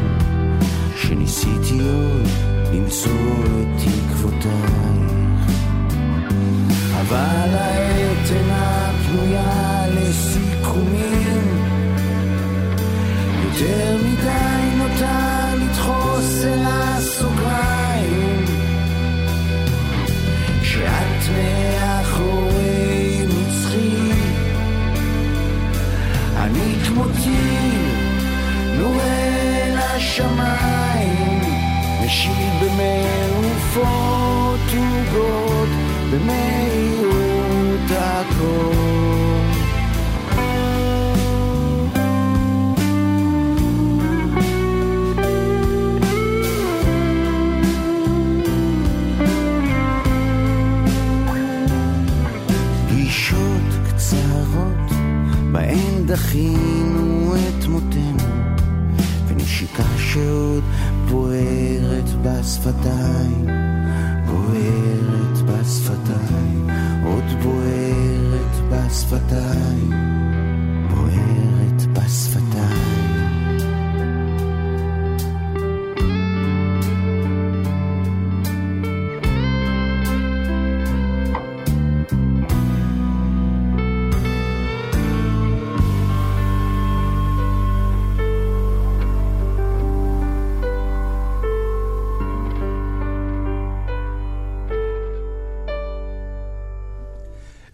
שניסיתי 0.96 1.80
עוד 1.80 2.28
למצוא 2.74 3.44
את 3.46 3.82
תקוותייך 3.82 5.52
אבל 7.02 7.50
העת 7.56 8.32
אינה 8.32 8.92
פנויה 9.06 9.86
לסיכומים 9.88 11.64
יותר 13.44 13.98
מדי 13.98 14.78
נוטה 14.78 15.54
לדחוס 15.56 16.44
אל 16.44 16.64
הסוגריים. 16.66 18.46
כשאת 20.62 21.30
מאחורי 21.32 21.59
משיב 32.30 32.54
במעופות 32.64 33.90
עוגות 34.78 35.70
במהירות 36.12 37.92
הכל. 37.92 38.90
בהן 55.52 56.06
דחינו 56.06 57.36
את 57.36 57.66
מותנו 57.66 58.24
ונשיקה 59.28 59.84
שעוד 59.98 60.64
בוערת 61.10 61.59
בשפתיים 62.22 63.46
בוערת 64.26 65.38
בשפתיים 65.46 66.70
עוד 67.04 67.24
בוערת 67.44 68.56
בשפתיים 68.70 69.99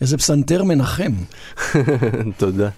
איזה 0.06 0.18
פסנתר 0.18 0.64
מנחם. 0.64 1.12
תודה. 2.38 2.70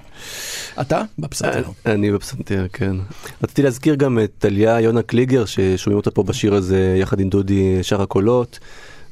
אתה 0.82 1.02
בפסנתר. 1.20 1.64
אני 1.86 2.12
בפסנתר, 2.12 2.66
כן. 2.74 2.96
רציתי 3.44 3.62
להזכיר 3.62 3.96
גם 3.96 4.20
את 4.24 4.32
טליה 4.38 4.82
יונה 4.82 5.02
קליגר, 5.02 5.46
ששומעים 5.46 5.98
אותה 5.98 6.12
פה 6.12 6.24
בשיר 6.24 6.54
הזה 6.54 6.98
יחד 7.02 7.20
עם 7.20 7.30
דודי 7.30 7.84
שר 7.84 8.02
הקולות. 8.02 8.60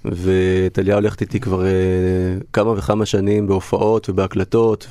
וטליה 0.05 0.95
הולכת 0.95 1.22
איתי 1.22 1.39
כבר 1.39 1.66
אה, 1.66 1.72
כמה 2.53 2.72
וכמה 2.72 3.05
שנים 3.05 3.47
בהופעות 3.47 4.09
ובהקלטות, 4.09 4.88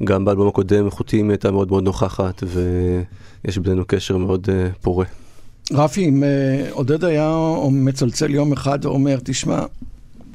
וגם 0.00 0.24
באלבום 0.24 0.48
הקודם 0.48 0.86
איכותיים 0.86 1.30
הייתה 1.30 1.50
מאוד 1.50 1.70
מאוד 1.70 1.84
נוכחת, 1.84 2.42
ויש 2.46 3.58
בינינו 3.58 3.84
קשר 3.86 4.16
מאוד 4.16 4.48
אה, 4.52 4.68
פורה. 4.80 5.06
רפי, 5.72 6.08
אם 6.08 6.24
אה, 6.24 6.68
עודד 6.70 7.04
היה 7.04 7.36
מצלצל 7.70 8.34
יום 8.34 8.52
אחד 8.52 8.78
ואומר, 8.84 9.18
תשמע, 9.24 9.64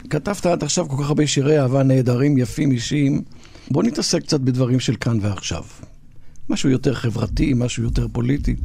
כתבת 0.10 0.46
עד 0.46 0.64
עכשיו 0.64 0.88
כל 0.90 1.04
כך 1.04 1.10
הרבה 1.10 1.28
שירי 1.28 1.60
אהבה 1.60 1.84
נהדרים, 1.84 2.38
יפים, 2.38 2.72
אישיים, 2.72 3.22
בוא 3.72 3.84
נתעסק 3.84 4.22
קצת 4.22 4.40
בדברים 4.40 4.80
של 4.80 4.96
כאן 4.96 5.18
ועכשיו. 5.22 5.64
משהו 6.50 6.70
יותר 6.70 6.94
חברתי, 6.94 7.54
משהו 7.56 7.84
יותר 7.84 8.08
פוליטי. 8.12 8.56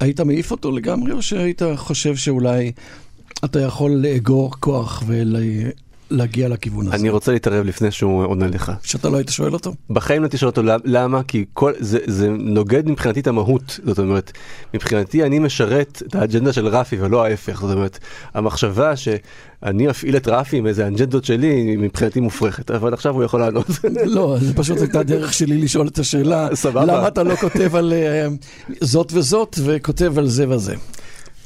היית 0.00 0.20
מעיף 0.20 0.50
אותו 0.50 0.70
לגמרי, 0.70 1.12
או 1.12 1.22
שהיית 1.22 1.62
חושב 1.76 2.16
שאולי 2.16 2.72
אתה 3.44 3.60
יכול 3.60 3.90
לאגור 3.90 4.52
כוח 4.60 5.02
ולהגיע 6.12 6.48
לכיוון 6.48 6.86
הזה? 6.86 6.96
אני 6.96 7.10
רוצה 7.10 7.32
להתערב 7.32 7.66
לפני 7.66 7.90
שהוא 7.90 8.24
עונה 8.24 8.46
לך. 8.46 8.72
שאתה 8.82 9.08
לא 9.08 9.16
היית 9.16 9.28
שואל 9.28 9.52
אותו? 9.52 9.72
בחיים 9.90 10.22
לא 10.22 10.28
תשאל 10.28 10.48
אותו 10.48 10.62
למ- 10.62 10.80
למה, 10.84 11.22
כי 11.22 11.44
כל, 11.52 11.72
זה, 11.78 11.98
זה 12.06 12.28
נוגד 12.30 12.88
מבחינתי 12.88 13.20
את 13.20 13.26
המהות, 13.26 13.80
זאת 13.84 13.98
אומרת, 13.98 14.32
מבחינתי 14.74 15.22
אני 15.22 15.38
משרת 15.38 16.02
את 16.06 16.14
האג'נדה 16.14 16.52
של 16.52 16.66
רפי 16.66 16.96
ולא 17.00 17.24
ההפך, 17.24 17.60
זאת 17.60 17.76
אומרת, 17.76 17.98
המחשבה 18.34 18.96
שאני 18.96 19.90
אפעיל 19.90 20.16
את 20.16 20.28
רפי 20.28 20.56
עם 20.56 20.66
איזה 20.66 20.86
אג'נדות 20.86 21.24
שלי, 21.24 21.76
מבחינתי 21.76 22.20
מופרכת, 22.20 22.70
אבל 22.70 22.94
עכשיו 22.94 23.14
הוא 23.14 23.24
יכול 23.24 23.40
לענות. 23.40 23.66
לא, 24.06 24.36
זה 24.40 24.54
פשוט 24.54 24.78
הייתה 24.78 25.02
דרך 25.02 25.32
שלי 25.32 25.58
לשאול 25.62 25.88
את 25.88 25.98
השאלה, 25.98 26.48
סבבה. 26.54 26.84
למה 26.84 27.08
אתה 27.08 27.22
לא 27.22 27.36
כותב 27.36 27.76
על 27.76 27.92
אה, 27.92 28.28
זאת 28.80 29.12
וזאת 29.14 29.58
וכותב 29.64 30.18
על 30.18 30.26
זה 30.28 30.48
וזה? 30.48 30.74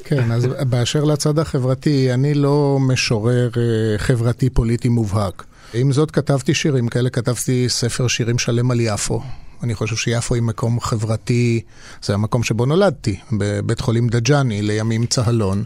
כן, 0.09 0.33
אז 0.33 0.47
באשר 0.71 1.05
לצד 1.05 1.39
החברתי, 1.39 2.15
אני 2.15 2.35
לא 2.35 2.79
משורר 2.81 3.51
אה, 3.57 3.99
חברתי 3.99 4.51
פוליטי 4.51 4.89
מובהק. 4.89 5.45
עם 5.75 5.93
זאת, 5.93 6.11
כתבתי 6.11 6.55
שירים 6.55 6.89
כאלה, 6.89 7.11
כתבתי 7.11 7.69
ספר 7.69 8.09
שירים 8.09 8.39
שלם 8.39 8.71
על 8.71 8.81
יפו. 8.81 9.23
אני 9.63 9.75
חושב 9.75 9.97
שיפו 9.97 10.35
היא 10.35 10.43
מקום 10.43 10.81
חברתי, 10.81 11.61
זה 12.03 12.15
המקום 12.15 12.43
שבו 12.43 12.67
נולדתי, 12.67 13.21
בבית 13.33 13.81
חולים 13.81 14.09
דג'אני, 14.09 14.63
לימים 14.63 15.07
צהלון. 15.07 15.65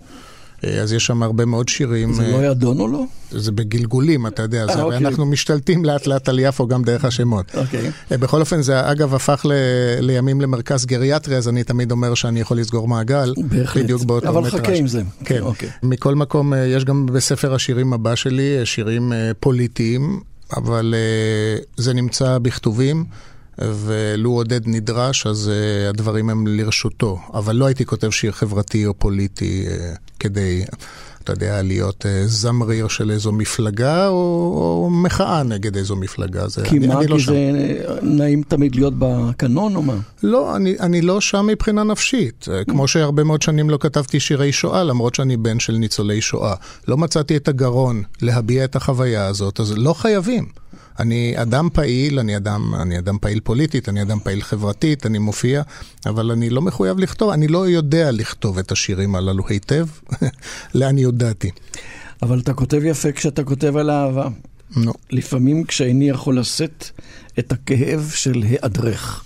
אה, 0.65 0.81
אז 0.81 0.93
יש 0.93 1.07
שם 1.07 1.23
הרבה 1.23 1.45
מאוד 1.45 1.69
שירים. 1.69 2.13
זה 2.13 2.23
אה, 2.23 2.31
לא 2.31 2.39
היה 2.39 2.55
דון 2.55 2.81
או 2.81 2.89
לא? 2.89 3.05
זה 3.31 3.53
בגלגולים, 3.53 4.27
אתה 4.27 4.43
יודע, 4.43 4.67
זה, 4.67 4.83
אוקיי. 4.83 4.99
אנחנו 4.99 5.27
משתלטים 5.27 5.85
לאט 5.85 6.07
לאט 6.07 6.29
על 6.29 6.39
יפו 6.39 6.67
גם 6.67 6.83
דרך 6.83 7.05
השמות. 7.05 7.55
אוקיי. 7.55 7.91
אה, 8.13 8.19
בכל 8.19 8.41
אופן, 8.41 8.63
זה 8.63 8.91
אגב 8.91 9.15
הפך 9.15 9.47
ל, 9.49 9.53
לימים 10.01 10.41
למרכז 10.41 10.87
גריאטרי, 10.87 11.37
אז 11.37 11.49
אני 11.49 11.65
תמיד 11.65 11.91
אומר 11.91 12.15
שאני 12.15 12.41
יכול 12.41 12.59
לסגור 12.59 12.89
מעגל. 12.89 13.35
בהחלט. 13.49 13.85
בדיוק 13.85 14.05
באותו 14.05 14.29
אבל 14.29 14.41
מטראז'. 14.43 14.61
חכה 14.61 14.73
עם 14.73 14.87
זה. 14.87 15.03
כן. 15.25 15.41
אוקיי. 15.41 15.69
מכל 15.83 16.15
מקום, 16.15 16.55
אה, 16.55 16.67
יש 16.67 16.85
גם 16.85 17.07
בספר 17.07 17.55
השירים 17.55 17.93
הבא 17.93 18.15
שלי 18.15 18.59
אה, 18.59 18.67
שירים 18.67 19.13
אה, 19.13 19.31
פוליטיים, 19.41 20.21
אבל 20.57 20.95
אה, 20.97 21.63
זה 21.77 21.95
נמצא 21.95 22.39
בכתובים. 22.39 23.05
ולו 23.61 24.31
עודד 24.31 24.61
נדרש, 24.67 25.27
אז 25.27 25.51
uh, 25.51 25.89
הדברים 25.89 26.31
הם 26.31 26.47
לרשותו. 26.47 27.19
אבל 27.35 27.57
לא 27.57 27.67
הייתי 27.67 27.85
כותב 27.85 28.11
שיר 28.11 28.33
חברתי 28.33 28.87
או 28.87 28.95
פוליטי 28.95 29.67
uh, 29.69 29.99
כדי, 30.19 30.65
אתה 31.25 31.33
יודע, 31.33 31.63
להיות 31.63 32.05
uh, 32.05 32.27
זמריר 32.27 32.89
של 32.89 33.11
איזו 33.11 33.33
מפלגה 33.33 34.09
או, 34.09 34.15
או 34.15 34.91
מחאה 34.91 35.43
נגד 35.43 35.77
איזו 35.77 35.97
מפלגה. 35.97 36.49
זה, 36.49 36.63
כי 36.65 36.79
אני, 36.79 36.87
מה, 36.87 36.99
אני 36.99 37.07
לא 37.07 37.17
כי 37.17 37.23
שם. 37.23 37.33
זה 37.33 37.53
נעים 38.03 38.43
תמיד 38.43 38.75
להיות 38.75 38.95
בקנון 38.99 39.77
או 39.77 39.83
מה? 39.83 39.97
לא, 40.23 40.57
אני, 40.57 40.77
אני 40.81 41.01
לא 41.01 41.21
שם 41.21 41.47
מבחינה 41.47 41.85
נפשית. 41.85 42.47
כמו 42.69 42.89
שהרבה 42.89 43.25
מאוד 43.25 43.43
שנים 43.43 43.71
לא 43.71 43.79
כתבתי 43.81 44.21
שירי 44.21 44.53
שואה, 44.53 44.85
למרות 44.85 45.15
שאני 45.15 45.37
בן 45.37 45.61
של 45.61 45.73
ניצולי 45.73 46.21
שואה. 46.21 46.55
לא 46.89 46.97
מצאתי 46.97 47.37
את 47.37 47.49
הגרון 47.49 48.03
להביע 48.23 48.65
את 48.65 48.77
החוויה 48.77 49.27
הזאת, 49.27 49.61
אז 49.61 49.75
לא 49.77 49.93
חייבים. 49.93 50.47
אני 51.01 51.35
אדם 51.43 51.69
פעיל, 51.73 52.19
אני 52.19 52.37
אדם, 52.37 52.75
אני 52.75 52.99
אדם 52.99 53.19
פעיל 53.21 53.41
פוליטית, 53.41 53.89
אני 53.89 54.03
אדם 54.03 54.19
פעיל 54.21 54.43
חברתית, 54.43 55.07
אני 55.07 55.19
מופיע, 55.19 55.63
אבל 56.07 56.31
אני 56.31 56.51
לא 56.51 56.63
מחויב 56.63 56.99
לכתוב, 56.99 57.31
אני 57.31 57.49
לא 57.49 57.69
יודע 57.69 58.11
לכתוב 58.11 58.59
את 58.59 58.73
השירים 58.73 59.15
הללו 59.15 59.49
היטב, 59.49 59.87
לעניות 60.75 61.15
דעתי. 61.15 61.51
אבל 62.23 62.41
אתה 62.41 62.55
כותב 62.55 62.81
יפה 62.85 63.13
כשאתה 63.13 63.45
כותב 63.45 63.77
על 63.77 63.91
אהבה. 63.91 64.29
נו. 64.77 64.93
לפעמים 65.11 65.65
כשאיני 65.65 66.09
יכול 66.09 66.39
לשאת 66.39 66.91
את 67.39 67.53
הכאב 67.53 68.13
של 68.15 68.43
היעדרך. 68.43 69.25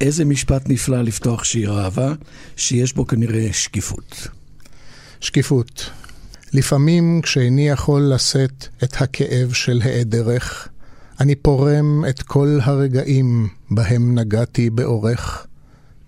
איזה 0.00 0.24
משפט 0.24 0.68
נפלא 0.68 1.02
לפתוח 1.02 1.44
שיר 1.44 1.80
אהבה, 1.80 2.12
שיש 2.56 2.92
בו 2.92 3.06
כנראה 3.06 3.48
שקיפות. 3.52 4.28
שקיפות. 5.20 5.90
לפעמים 6.52 7.20
כשאיני 7.22 7.68
יכול 7.68 8.12
לשאת 8.14 8.66
את 8.84 9.02
הכאב 9.02 9.52
של 9.52 9.80
היעדרך, 9.84 10.68
אני 11.20 11.34
פורם 11.34 12.04
את 12.08 12.22
כל 12.22 12.58
הרגעים 12.62 13.48
בהם 13.70 14.18
נגעתי 14.18 14.70
באורך, 14.70 15.46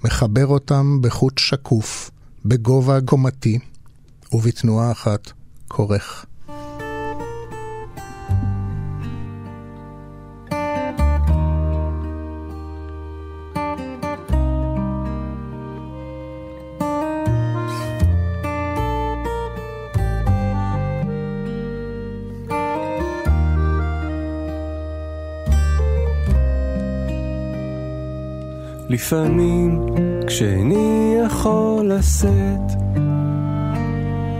מחבר 0.04 0.46
אותם 0.46 0.98
בחוט 1.02 1.38
שקוף, 1.38 2.11
בגובה 2.44 2.98
קומתי, 3.04 3.58
ובתנועה 4.32 4.92
אחת 4.92 5.32
כורך. 5.68 6.26
לפעמים 28.91 29.86
כשאיני 30.26 31.16
יכול 31.26 31.93
לשאת 31.93 32.72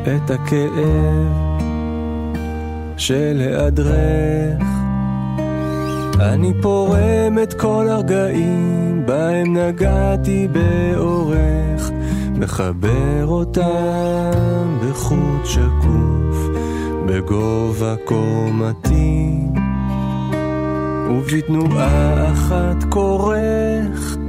את 0.03 0.31
הכאב 0.31 1.61
של 2.97 3.37
היעדרך 3.41 4.63
אני 6.21 6.53
פורם 6.63 7.39
את 7.43 7.55
כל 7.55 7.87
הרגעים 7.89 9.03
בהם 9.07 9.57
נגעתי 9.57 10.49
באורך 10.49 11.91
מחבר 12.35 13.27
אותם 13.27 14.79
בחוט 14.83 15.45
שקוף 15.45 16.49
בגובה 17.07 17.95
קומתי. 18.05 19.31
ובתנועה 21.11 22.33
אחת 22.33 22.85
כורך 22.89 24.20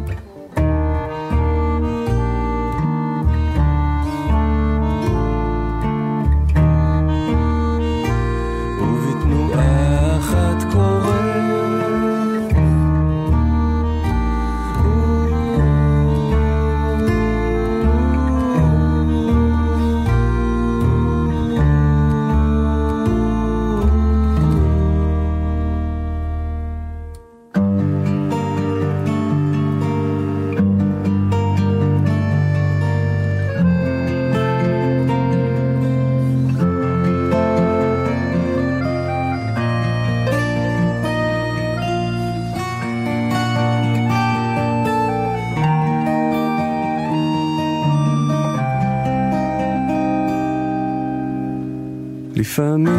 לפעמים 52.51 52.90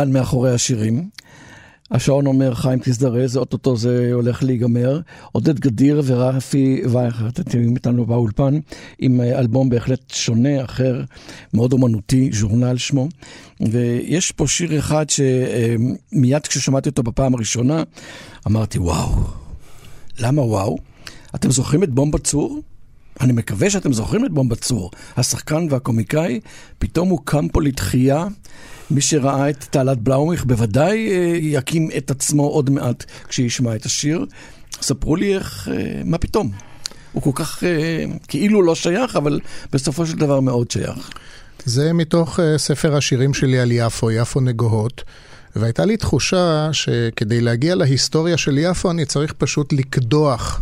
כאן 0.00 0.12
מאחורי 0.12 0.54
השירים. 0.54 1.08
השעון 1.90 2.26
אומר, 2.26 2.54
חיים 2.54 2.78
תזדרז, 2.82 3.36
אוטוטו 3.36 3.76
זה 3.76 4.10
הולך 4.12 4.42
להיגמר. 4.42 5.00
עודד 5.32 5.60
גדיר 5.60 6.02
ורפי 6.04 6.82
וייכרט, 6.90 7.40
אתם 7.40 7.74
איתנו 7.74 8.06
באולפן, 8.06 8.58
עם 8.98 9.20
אלבום 9.20 9.68
בהחלט 9.68 10.10
שונה, 10.10 10.64
אחר, 10.64 11.02
מאוד 11.54 11.72
אומנותי, 11.72 12.30
ז'ורנל 12.32 12.76
שמו. 12.76 13.08
ויש 13.60 14.32
פה 14.32 14.46
שיר 14.46 14.78
אחד 14.78 15.04
שמיד 15.10 16.46
כששמעתי 16.46 16.88
אותו 16.88 17.02
בפעם 17.02 17.34
הראשונה, 17.34 17.82
אמרתי, 18.46 18.78
וואו. 18.78 19.14
למה 20.18 20.42
וואו? 20.42 20.78
אתם 21.34 21.50
זוכרים 21.50 21.82
את 21.82 21.90
בומבה 21.90 22.18
צור? 22.18 22.62
אני 23.20 23.32
מקווה 23.32 23.70
שאתם 23.70 23.92
זוכרים 23.92 24.26
את 24.26 24.30
בומבה 24.30 24.56
צור, 24.56 24.90
השחקן 25.16 25.66
והקומיקאי, 25.70 26.40
פתאום 26.78 27.08
הוא 27.08 27.18
קם 27.24 27.48
פה 27.48 27.62
לתחייה. 27.62 28.26
מי 28.90 29.00
שראה 29.00 29.50
את 29.50 29.64
תעלת 29.70 29.98
בלאומיך 29.98 30.44
בוודאי 30.44 31.08
אה, 31.10 31.36
יקים 31.36 31.88
את 31.96 32.10
עצמו 32.10 32.42
עוד 32.42 32.70
מעט 32.70 33.04
כשישמע 33.28 33.76
את 33.76 33.86
השיר. 33.86 34.26
ספרו 34.82 35.16
לי 35.16 35.34
איך, 35.34 35.68
אה, 35.72 36.02
מה 36.04 36.18
פתאום? 36.18 36.50
הוא 37.12 37.22
כל 37.22 37.30
כך 37.34 37.64
אה, 37.64 38.04
כאילו 38.28 38.62
לא 38.62 38.74
שייך, 38.74 39.16
אבל 39.16 39.40
בסופו 39.72 40.06
של 40.06 40.16
דבר 40.16 40.40
מאוד 40.40 40.70
שייך. 40.70 41.10
זה 41.64 41.92
מתוך 41.92 42.40
ספר 42.56 42.96
השירים 42.96 43.34
שלי 43.34 43.58
על 43.58 43.72
יפו, 43.72 44.10
יפו 44.10 44.40
נגוהות. 44.40 45.04
והייתה 45.56 45.84
לי 45.84 45.96
תחושה 45.96 46.68
שכדי 46.72 47.40
להגיע 47.40 47.74
להיסטוריה 47.74 48.36
של 48.36 48.58
יפו 48.58 48.90
אני 48.90 49.04
צריך 49.04 49.32
פשוט 49.32 49.72
לקדוח 49.72 50.60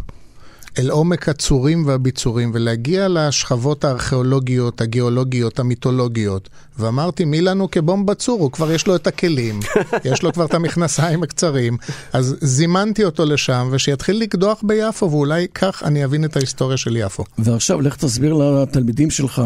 אל 0.79 0.91
עומק 0.91 1.29
הצורים 1.29 1.87
והביצורים 1.87 2.51
ולהגיע 2.55 3.09
לשכבות 3.09 3.85
הארכיאולוגיות, 3.85 4.81
הגיאולוגיות, 4.81 5.59
המיתולוגיות. 5.59 6.49
ואמרתי, 6.79 7.25
מי 7.25 7.41
לנו 7.41 7.71
כבומבה 7.71 8.14
צור? 8.14 8.41
הוא 8.41 8.53
כבר 8.53 8.73
יש 8.73 8.87
לו 8.87 8.97
את 8.97 9.07
הכלים, 9.07 9.61
יש 10.11 10.23
לו 10.23 10.33
כבר 10.33 10.45
את 10.45 10.55
המכנסיים 10.55 11.23
הקצרים. 11.23 11.77
אז 12.12 12.37
זימנתי 12.41 13.05
אותו 13.05 13.25
לשם, 13.25 13.69
ושיתחיל 13.73 14.21
לקדוח 14.21 14.62
ביפו, 14.62 15.11
ואולי 15.11 15.47
כך 15.55 15.83
אני 15.85 16.05
אבין 16.05 16.25
את 16.25 16.37
ההיסטוריה 16.37 16.77
של 16.77 16.97
יפו. 16.97 17.25
ועכשיו 17.39 17.81
לך 17.81 17.97
תסביר 17.97 18.35
לתלמידים 18.35 19.11
שלך 19.11 19.43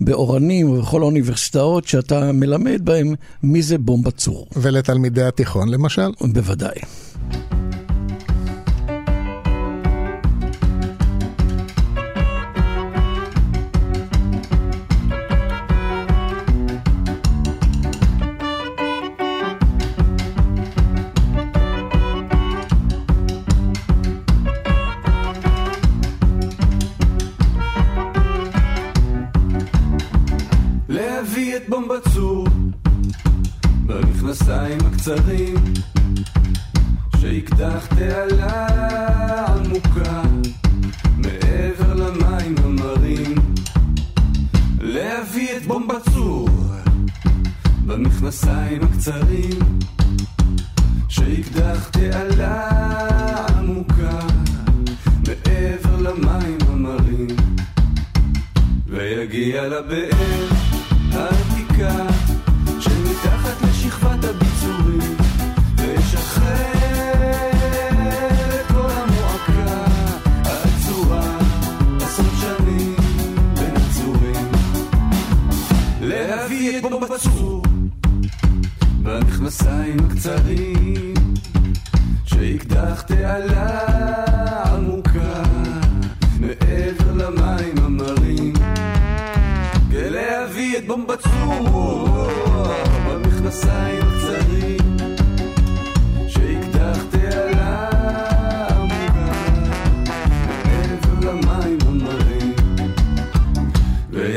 באורנים 0.00 0.70
ובכל 0.70 1.02
האוניברסיטאות 1.02 1.88
שאתה 1.88 2.32
מלמד 2.32 2.80
בהם 2.84 3.14
מי 3.42 3.62
זה 3.62 3.78
בומבה 3.78 4.10
צור. 4.10 4.46
ולתלמידי 4.56 5.22
התיכון 5.22 5.68
למשל? 5.68 6.10
בוודאי. 6.20 6.74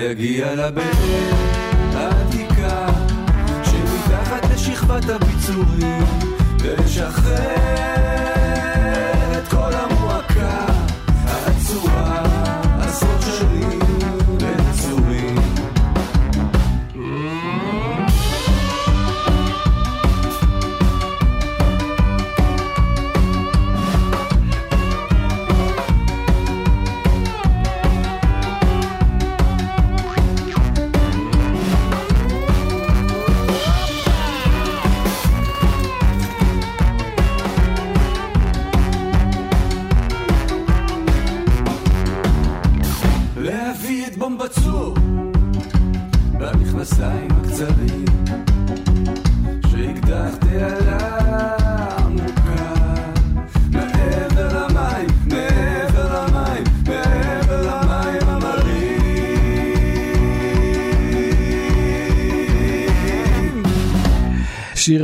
ויגיע 0.08 0.56
לבאר 0.56 0.84
העתיקה 1.96 2.88
שמתחת 3.64 4.52
לשכבת 4.54 5.10
הביצורים 5.10 6.04
וישחרר 6.62 8.07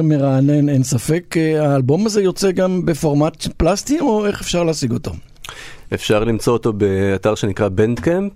מרענן, 0.10 0.70
אין 0.70 0.84
ספק. 0.84 1.36
אה, 1.38 1.72
האלבום 1.72 2.06
הזה 2.06 2.22
יוצא 2.22 2.52
גם 2.52 2.86
בפורמט 2.86 3.48
פלסטי, 3.58 4.00
או 4.00 4.26
איך 4.26 4.42
אפשר 4.42 4.64
להשיג 4.64 4.92
אותו? 4.92 5.12
אפשר 5.94 6.24
למצוא 6.24 6.54
אותו 6.54 6.74
באתר 6.74 7.36
שנקרא 7.36 7.68
בנדקמפ, 7.68 8.32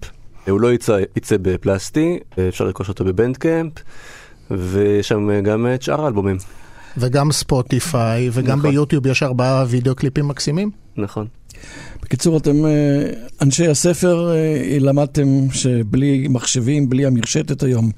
הוא 0.50 0.62
לא 0.62 0.74
יצא, 0.74 0.98
יצא 1.16 1.36
בפלסטי, 1.42 2.20
אפשר 2.50 2.66
לרכוש 2.66 2.90
אותו 2.90 3.06
בבנדקמפ, 3.06 3.74
ויש 4.52 5.08
שם 5.08 5.42
גם 5.42 5.68
את 5.76 5.82
שאר 5.82 6.06
האלבומים. 6.06 6.38
וגם 6.98 7.32
ספוטיפיי, 7.32 8.30
וגם 8.34 8.60
נכון. 8.60 8.72
ביוטיוב 8.72 9.08
יש 9.08 9.24
ארבעה 9.24 9.66
וידאו 9.68 9.96
קליפים 9.96 10.28
מקסימים. 10.28 10.72
נכון. 10.98 11.28
בקיצור, 12.08 12.38
אתם 12.38 12.66
אה, 12.66 12.72
אנשי 13.42 13.68
הספר, 13.68 14.32
אה, 14.32 14.78
למדתם 14.80 15.52
שבלי 15.52 16.28
מחשבים, 16.30 16.90
בלי 16.90 17.06
המרשתת 17.06 17.64
היום, 17.64 17.92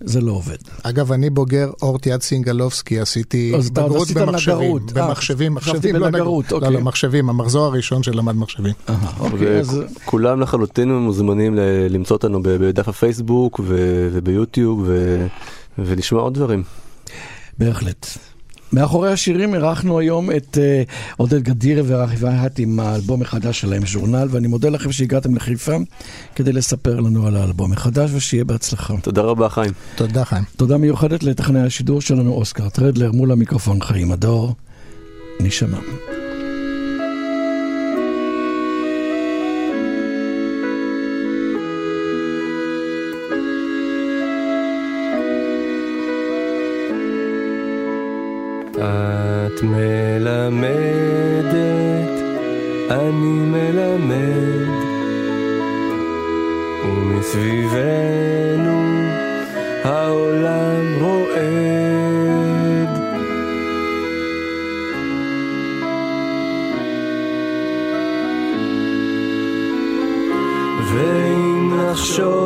זה 0.00 0.20
לא 0.20 0.32
עובד. 0.32 0.56
אגב, 0.82 1.12
אני 1.12 1.30
בוגר 1.30 1.70
אורט 1.82 2.06
יד 2.06 2.22
סינגלובסקי, 2.22 3.00
עשיתי 3.00 3.52
בגרות 3.72 4.10
במחשבים. 4.10 4.58
נגרות. 4.58 4.82
אה, 4.96 5.06
במחשבים, 5.06 5.54
מחשבים, 5.54 5.96
לא 5.96 6.10
נגרות. 6.10 6.52
אוקיי. 6.52 6.68
לא, 6.68 6.74
לא, 6.74 6.80
מחשבים, 6.80 7.30
המחזור 7.30 7.64
הראשון 7.64 8.02
שלמד 8.02 8.36
מחשבים. 8.36 8.74
אוקיי, 9.20 9.60
אז 9.60 9.80
וכולם 10.04 10.40
לחלוטין 10.40 10.92
מוזמנים 10.92 11.54
למצוא 11.90 12.16
אותנו 12.16 12.42
בדף 12.42 12.88
הפייסבוק 12.88 13.60
וביוטיוב 14.12 14.88
ולשמוע 15.78 16.22
עוד 16.22 16.34
דברים. 16.34 16.62
בהחלט. 17.58 18.06
מאחורי 18.72 19.12
השירים 19.12 19.54
אירחנו 19.54 19.98
היום 19.98 20.30
את 20.30 20.58
אה, 20.60 20.82
עודד 21.16 21.42
גדיר 21.42 21.84
ורחי 21.86 22.16
והט 22.18 22.58
עם 22.58 22.80
האלבום 22.80 23.22
החדש 23.22 23.60
שלהם, 23.60 23.82
ז'ורנל, 23.86 24.28
ואני 24.30 24.46
מודה 24.46 24.68
לכם 24.68 24.92
שהגעתם 24.92 25.36
לחיפה 25.36 25.76
כדי 26.34 26.52
לספר 26.52 27.00
לנו 27.00 27.26
על 27.26 27.36
האלבום 27.36 27.72
החדש, 27.72 28.10
ושיהיה 28.14 28.44
בהצלחה. 28.44 28.94
תודה 29.02 29.22
רבה 29.22 29.48
חיים. 29.48 29.72
תודה, 29.94 30.24
חיים. 30.24 30.44
תודה 30.56 30.76
מיוחדת 30.76 31.22
לטכנאי 31.22 31.62
השידור 31.62 32.00
שלנו, 32.00 32.32
אוסקר 32.32 32.68
טרדלר, 32.68 33.12
מול 33.12 33.32
המיקרופון 33.32 33.82
חיים 33.82 34.12
הדור. 34.12 34.54
נשמע. 35.40 35.78
את 49.56 49.62
מלמדת, 49.62 51.54
אני 52.90 53.38
מלמד, 53.46 54.68
ומסביבנו 56.84 58.80
העולם 59.84 60.84
רועד. 61.00 61.36
ואם 70.92 71.72
נחשוב 71.76 72.45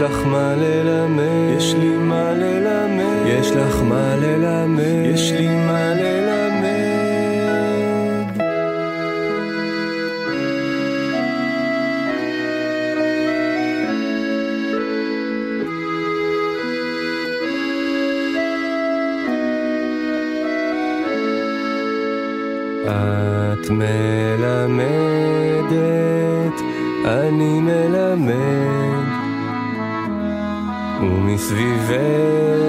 לך 0.00 0.26
מה 0.26 0.54
ללמד, 0.56 1.56
יש 1.56 1.74
לי 1.74 1.88
מה 1.88 2.32
ללמד, 2.32 3.26
יש 3.26 3.50
לך 3.50 3.82
מה 3.82 4.16
ללמד, 4.16 4.82
יש 5.14 5.32
לי 5.32 5.48
מה 5.48 5.94
ללמד. 5.94 6.18
את 22.86 23.70
מלמדת, 23.70 24.78
אני 27.04 27.60
מלמד, 27.60 28.87
ומסביבנו 31.00 32.67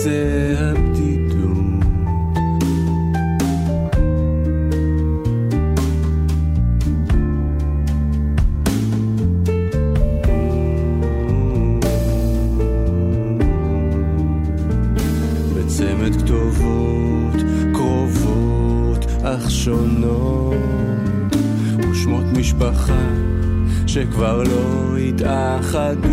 בקצה 0.00 0.10
הבדידות. 0.58 1.84
בצמד 15.56 16.22
כתובות 16.22 17.34
קרובות 17.72 19.06
אך 19.22 19.50
שונות 19.50 20.56
ושמות 21.90 22.24
משפחה 22.38 23.08
שכבר 23.86 24.42
לא 24.42 24.96
התאחדו 24.96 26.09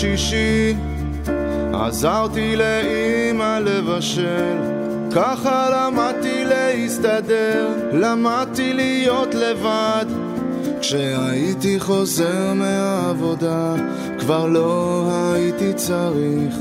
שישי 0.00 0.74
עזרתי 1.72 2.56
לאימא 2.56 3.58
לבשל 3.58 4.56
ככה 5.14 5.68
למדתי 5.70 6.44
להסתדר, 6.44 7.68
למדתי 7.92 8.72
להיות 8.72 9.34
לבד. 9.34 10.06
כשהייתי 10.80 11.80
חוזר 11.80 12.54
מהעבודה 12.54 13.74
כבר 14.18 14.46
לא 14.46 15.04
הייתי 15.34 15.72
צריך 15.74 16.54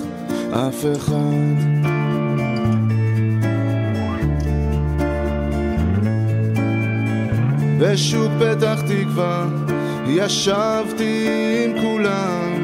אף 0.52 0.86
אחד. 0.98 1.78
בשוק 7.80 8.32
פתח 8.40 8.82
תקווה 8.82 9.46
ישבתי 10.08 11.28
עם 11.66 11.82
כולם 11.82 12.57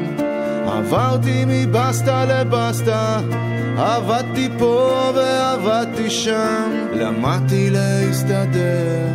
עברתי 0.84 1.44
מבסטה 1.46 2.24
לבסטה 2.24 3.20
עבדתי 3.78 4.48
פה 4.58 5.10
ועבדתי 5.14 6.10
שם 6.10 6.70
למדתי 6.92 7.70
להסתדר 7.70 9.06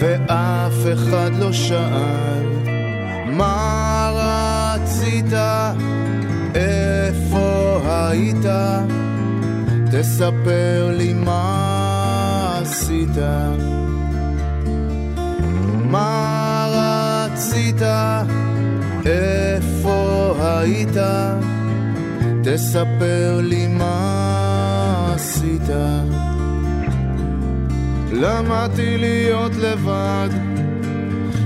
ואף 0.00 0.92
אחד 0.92 1.30
לא 1.38 1.52
שאל 1.52 2.46
מה 3.26 4.10
רצית? 4.14 5.32
איפה 6.54 7.80
היית? 7.86 8.46
תספר 9.92 10.90
לי 10.96 11.12
מה 11.12 12.58
עשית 12.62 13.18
מה 15.84 16.68
רצית? 16.72 17.82
איפה 19.06 19.47
היית? 20.68 20.96
תספר 22.42 23.40
לי 23.42 23.66
מה 23.66 25.12
עשית. 25.14 25.68
למדתי 28.12 28.98
להיות 28.98 29.52
לבד, 29.56 30.28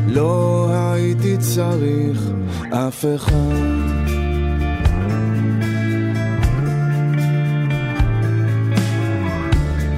לא 0.07 0.69
הייתי 0.73 1.37
צריך 1.37 2.21
אף 2.71 3.05
אחד. 3.17 3.93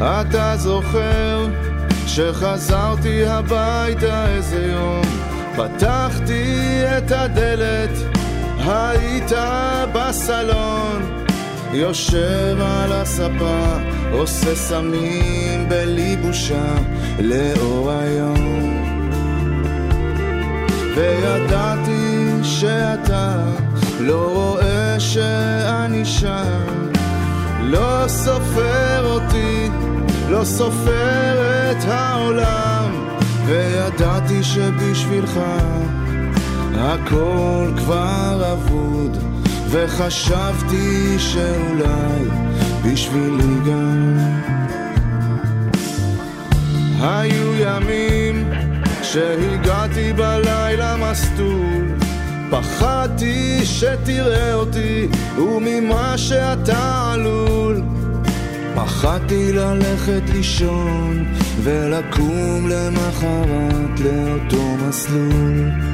אתה 0.01 0.57
זוכר 0.57 1.49
שחזרתי 2.07 3.27
הביתה 3.27 4.27
איזה 4.29 4.67
יום 4.73 5.03
פתחתי 5.57 6.83
את 6.99 7.13
הדלת, 7.13 8.14
היית 8.67 9.33
בסלון 9.95 11.25
יושב 11.73 12.57
על 12.61 12.93
הספה, 12.93 13.65
עושה 14.13 14.55
סמים 14.55 15.69
בלי 15.69 16.17
בושה 16.17 16.75
לאור 17.19 17.91
היום. 17.91 18.85
וידעתי 20.97 22.29
שאתה 22.43 23.37
לא 24.01 24.31
רואה 24.33 25.01
שאני 25.01 26.05
שם. 26.05 26.89
לא 27.61 28.05
סופר 28.09 29.05
אותי, 29.05 29.69
לא 30.29 30.45
סופר 30.45 31.71
את 31.71 31.85
העולם. 31.89 33.09
וידעתי 33.47 34.43
שבשבילך 34.43 35.41
הכל 36.87 37.73
כבר 37.77 38.53
אבוד 38.53 39.17
וחשבתי 39.71 41.19
שאולי 41.19 42.29
בשבילי 42.85 43.55
גם 43.67 44.19
היו 47.01 47.55
ימים 47.55 48.51
שהגעתי 49.03 50.13
בלילה 50.13 50.97
מסטול 50.97 51.95
פחדתי 52.51 53.61
שתראה 53.65 54.55
אותי 54.55 55.09
וממה 55.39 56.19
שאתה 56.19 57.13
עלול 57.13 57.83
פחדתי 58.75 59.53
ללכת 59.53 60.23
לישון 60.35 61.25
ולקום 61.63 62.69
למחרת 62.69 64.01
לאותו 64.01 64.77
מסלול. 64.89 65.94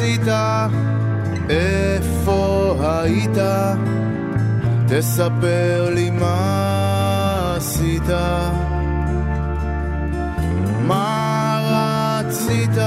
רצית? 0.00 0.28
איפה 1.50 2.74
היית? 2.80 3.38
תספר 4.86 5.90
לי 5.94 6.10
מה 6.10 7.54
עשית. 7.56 8.08
מה 10.86 12.22
רצית? 12.24 12.78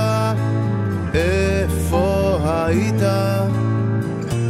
איפה 1.14 2.38
היית? 2.44 3.04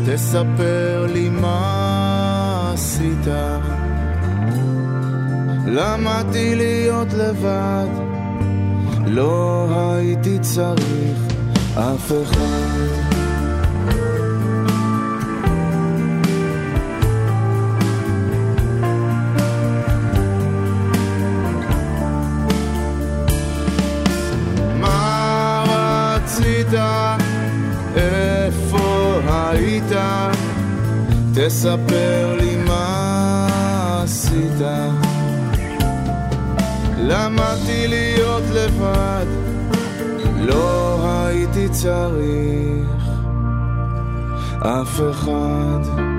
תספר 0.05 1.05
לי 1.13 1.29
מה 1.29 2.71
עשית. 2.73 3.27
למדתי 5.67 6.55
להיות 6.55 7.13
לבד, 7.13 7.87
לא 9.05 9.67
הייתי 9.71 10.39
צריך 10.41 11.32
אף 11.75 12.11
אחד. 12.23 12.93
איפה 27.95 29.19
היית? 29.27 29.91
תספר 31.35 32.35
לי 32.39 32.55
מה 32.67 33.47
עשית. 34.03 34.61
למדתי 36.97 37.87
להיות 37.87 38.43
לבד, 38.53 39.25
לא 40.35 40.92
הייתי 41.33 41.69
צריך 41.69 43.03
אף 44.59 45.01
אחד. 45.11 46.12